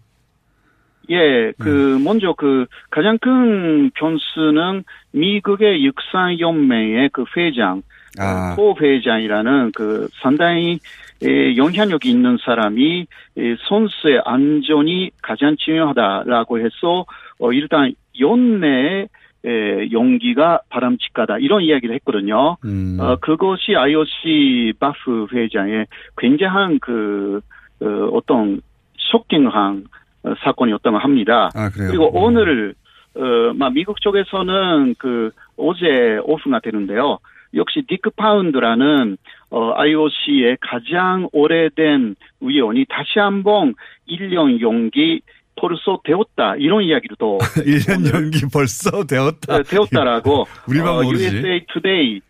예, 1.09 1.51
그, 1.59 1.99
먼저 2.01 2.33
그, 2.37 2.65
가장 2.89 3.17
큰 3.19 3.91
변수는 3.91 4.83
미국의 5.11 5.85
육상연맹의 5.85 7.09
그 7.11 7.25
회장, 7.35 7.81
아. 8.17 8.53
포 8.55 8.75
회장이라는 8.79 9.71
그 9.75 10.07
상당히 10.21 10.79
에, 11.23 11.55
영향력이 11.57 12.09
있는 12.09 12.37
사람이 12.43 13.07
에, 13.37 13.55
선수의 13.67 14.21
안전이 14.25 15.11
가장 15.21 15.55
중요하다라고 15.57 16.59
해서 16.59 17.05
어, 17.39 17.51
일단 17.51 17.93
연내에 18.19 19.07
에, 19.45 19.91
연기가 19.91 20.61
바람직하다 20.69 21.39
이런 21.39 21.63
이야기를 21.63 21.93
했거든요. 21.95 22.57
음. 22.63 22.97
어, 22.99 23.17
그것이 23.17 23.75
IOC 23.75 24.73
바흐 24.79 25.27
회장의 25.33 25.87
굉장한 26.17 26.79
그 26.79 27.41
어, 27.81 27.85
어떤 28.13 28.61
쇼킹한 28.97 29.85
어, 30.23 30.33
사건이었다고 30.43 30.97
합니다. 30.97 31.49
아, 31.55 31.69
그래요? 31.69 31.89
그리고 31.89 32.09
오늘 32.13 32.73
어, 33.15 33.53
막 33.55 33.73
미국 33.73 34.01
쪽에서는 34.01 34.95
그 34.97 35.31
어제 35.57 36.19
오후가 36.23 36.59
되는데요. 36.59 37.19
역시 37.53 37.83
딕 37.87 38.09
파운드라는 38.11 39.17
어, 39.51 39.73
IOC의 39.75 40.57
가장 40.61 41.29
오래된 41.31 42.15
위원이 42.41 42.85
다시 42.89 43.19
한번 43.19 43.75
1년 44.09 44.59
용기 44.61 45.21
벌써 45.55 45.99
되었다 46.03 46.55
이런 46.57 46.83
이야기를 46.83 47.15
또 47.19 47.37
1년 47.65 48.13
연기 48.13 48.45
벌써 48.51 49.03
되었다. 49.05 49.55
어, 49.55 49.63
되었다라고 49.63 50.45
우리만 50.67 50.89
어, 50.89 51.03
모르지. 51.03 51.25
USA 51.25 51.65
Today 51.71 52.21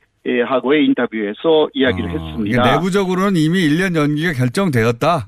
하고의 0.46 0.86
인터뷰에서 0.86 1.70
이야기를 1.74 2.10
이게 2.10 2.20
했습니다. 2.20 2.76
내부적으로는 2.76 3.36
이미 3.36 3.68
1년 3.68 3.96
연기가 3.96 4.32
결정되었다. 4.34 5.28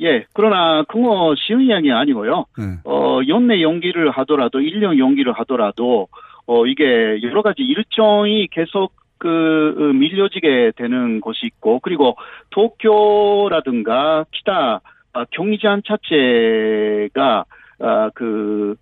예, 0.00 0.24
그러나 0.32 0.84
그거 0.88 1.34
쉬운 1.36 1.62
이야기 1.62 1.90
아니고요. 1.90 2.44
네. 2.56 2.64
어, 2.84 3.20
연내 3.26 3.62
연기를 3.62 4.10
하더라도 4.10 4.60
1년 4.60 4.98
연기를 4.98 5.32
하더라도 5.32 6.08
어, 6.46 6.66
이게 6.66 6.84
여러 7.22 7.42
가지 7.42 7.62
일정이 7.62 8.48
계속 8.50 8.92
그 9.18 9.74
어, 9.76 9.82
밀려지게 9.92 10.72
되는 10.76 11.20
곳이 11.20 11.46
있고 11.46 11.80
그리고 11.80 12.16
도쿄라든가 12.50 14.24
기타 14.30 14.80
아, 15.12 15.24
경기장 15.30 15.82
자체가 15.82 17.44
아, 17.80 18.10
그 18.14 18.76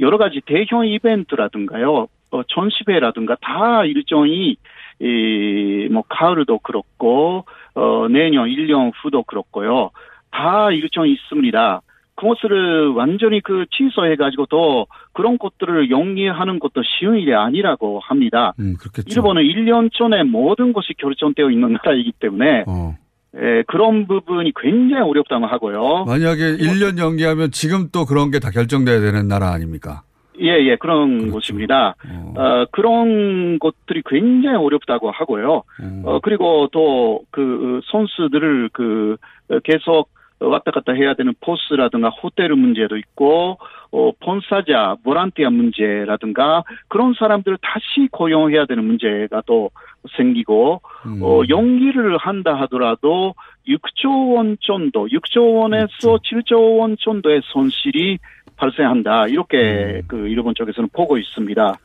여러 0.00 0.18
가지 0.18 0.40
대형 0.44 0.86
이벤트라든가요. 0.86 2.08
어, 2.30 2.42
전시회라든가 2.48 3.36
다 3.40 3.84
일정이 3.84 4.56
이, 5.00 5.88
뭐, 5.90 6.02
가을도 6.08 6.60
그렇고, 6.60 7.44
어, 7.74 8.08
내년 8.08 8.48
1년 8.48 8.92
후도 9.02 9.24
그렇고요. 9.24 9.90
다 10.30 10.70
일정이 10.70 11.12
있습니다. 11.12 11.82
그것을 12.14 12.88
완전히 12.88 13.40
그 13.40 13.66
취소해가지고 13.70 14.46
또 14.46 14.86
그런 15.12 15.38
것들을 15.38 15.90
영리하는 15.90 16.58
것도 16.58 16.82
쉬운 16.84 17.16
일이 17.18 17.34
아니라고 17.34 18.00
합니다. 18.00 18.52
음, 18.60 18.76
그렇겠죠. 18.78 19.08
일본은 19.12 19.42
1년 19.42 19.90
전에 19.92 20.22
모든 20.22 20.72
것이 20.72 20.94
결정되어 20.98 21.50
있는 21.50 21.72
나라이기 21.82 22.12
때문에 22.20 22.64
어. 22.68 22.94
예, 23.36 23.62
그런 23.66 24.06
부분이 24.06 24.52
굉장히 24.60 25.02
어렵다고 25.08 25.46
하고요. 25.46 26.04
만약에 26.06 26.56
1년 26.58 26.98
연기하면 26.98 27.50
지금 27.50 27.88
또 27.92 28.04
그런 28.04 28.30
게 28.30 28.38
다 28.38 28.50
결정돼야 28.50 29.00
되는 29.00 29.26
나라 29.28 29.52
아닙니까? 29.52 30.02
예, 30.40 30.48
예, 30.66 30.76
그런 30.76 31.30
것입니다. 31.30 31.94
어, 32.36 32.64
그런 32.72 33.58
것들이 33.58 34.02
굉장히 34.06 34.56
어렵다고 34.56 35.10
하고요. 35.10 35.62
어, 36.04 36.20
그리고 36.22 36.68
또 36.72 37.20
그 37.30 37.80
선수들을 37.90 38.70
그 38.72 39.16
어, 39.50 39.58
계속 39.64 40.08
왔다 40.48 40.70
갔다 40.70 40.92
해야 40.92 41.14
되는 41.14 41.32
포스라든가 41.40 42.08
호텔 42.08 42.50
문제도 42.50 42.96
있고, 42.96 43.58
어, 43.90 44.12
본사자, 44.20 44.96
보란티아 45.04 45.50
문제라든가 45.50 46.64
그런 46.88 47.14
사람들을 47.18 47.58
다시 47.62 48.08
고용해야 48.10 48.66
되는 48.66 48.84
문제가 48.84 49.42
또 49.46 49.70
생기고, 50.16 50.80
어, 51.22 51.42
연기를 51.48 52.16
한다 52.18 52.54
하더라도 52.62 53.34
6조 53.68 54.34
원 54.34 54.56
정도, 54.60 55.06
6조 55.06 55.60
원에서 55.60 56.18
7조 56.18 56.78
원 56.78 56.96
정도의 56.98 57.40
손실이 57.44 58.18
발생한다. 58.56 59.28
이렇게 59.28 60.02
그 60.06 60.28
일본 60.28 60.54
쪽에서는 60.54 60.88
보고 60.92 61.18
있습니다. 61.18 61.78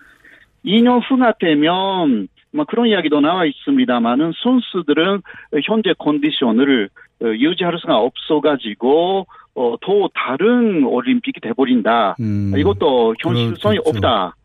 2년 0.66 1.02
후가 1.08 1.34
되면 1.40 2.28
뭐 2.52 2.66
그런 2.66 2.88
이야기도 2.88 3.20
나와 3.22 3.46
있습니다만은 3.46 4.34
선수들은 4.44 5.22
현재 5.64 5.94
컨디션을 5.98 6.90
어, 6.90 6.92
유지할 7.22 7.78
수가 7.80 7.98
없어가지고 7.98 9.28
어, 9.56 9.76
또 9.82 10.10
다른 10.14 10.84
올림픽이 10.86 11.40
돼버린다. 11.42 12.16
이것도 12.58 13.16
현실성이 13.24 13.78
그렇겠죠. 13.78 13.90
없다. 13.98 14.36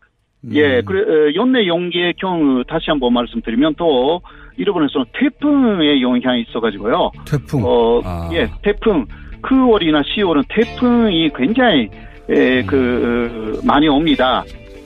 예, 0.51 0.81
그래, 0.81 1.01
어, 1.01 1.31
연내 1.35 1.67
연기의 1.67 2.15
경우 2.19 2.63
다시 2.67 2.85
한번 2.89 3.13
말씀드리면 3.13 3.75
또 3.77 4.21
일본에서는 4.57 5.05
태풍의 5.13 6.01
영향이 6.01 6.41
있어가지고요. 6.49 7.11
태풍. 7.25 7.61
어, 7.63 8.01
아. 8.03 8.29
예, 8.33 8.49
태풍. 8.61 9.05
9월이나 9.43 10.01
10월은 10.03 10.43
태풍이 10.49 11.29
굉장히 11.35 11.89
에, 12.29 12.63
그 12.63 13.59
어, 13.61 13.65
많이 13.65 13.87
옵니다. 13.87 14.43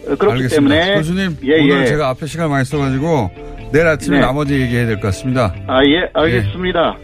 어, 0.07 0.15
그렇기 0.15 0.31
알겠습니다. 0.43 0.75
때문에 0.75 0.95
교수님 0.97 1.37
예, 1.43 1.61
오늘 1.61 1.81
예. 1.81 1.85
제가 1.85 2.09
앞에 2.09 2.25
시간 2.25 2.49
많이 2.49 2.65
써가지고 2.65 3.29
내일 3.71 3.87
아침에 3.87 4.17
네. 4.19 4.25
나머지 4.25 4.53
얘기해야 4.59 4.85
될 4.87 4.95
것 4.95 5.03
같습니다. 5.07 5.53
아, 5.67 5.83
예, 5.85 6.09
알겠습니다. 6.13 6.97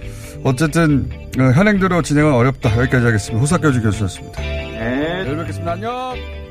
어쨌든 0.43 1.09
어, 1.39 1.43
현행대로 1.51 2.01
진행은 2.01 2.33
어렵다. 2.33 2.77
여기까지 2.77 3.05
하겠습니다. 3.05 3.39
호사교주 3.41 3.81
교수였습니다. 3.81 4.41
네. 4.41 5.23
내일 5.23 5.37
뵙겠습니다. 5.37 5.71
안녕. 5.73 6.42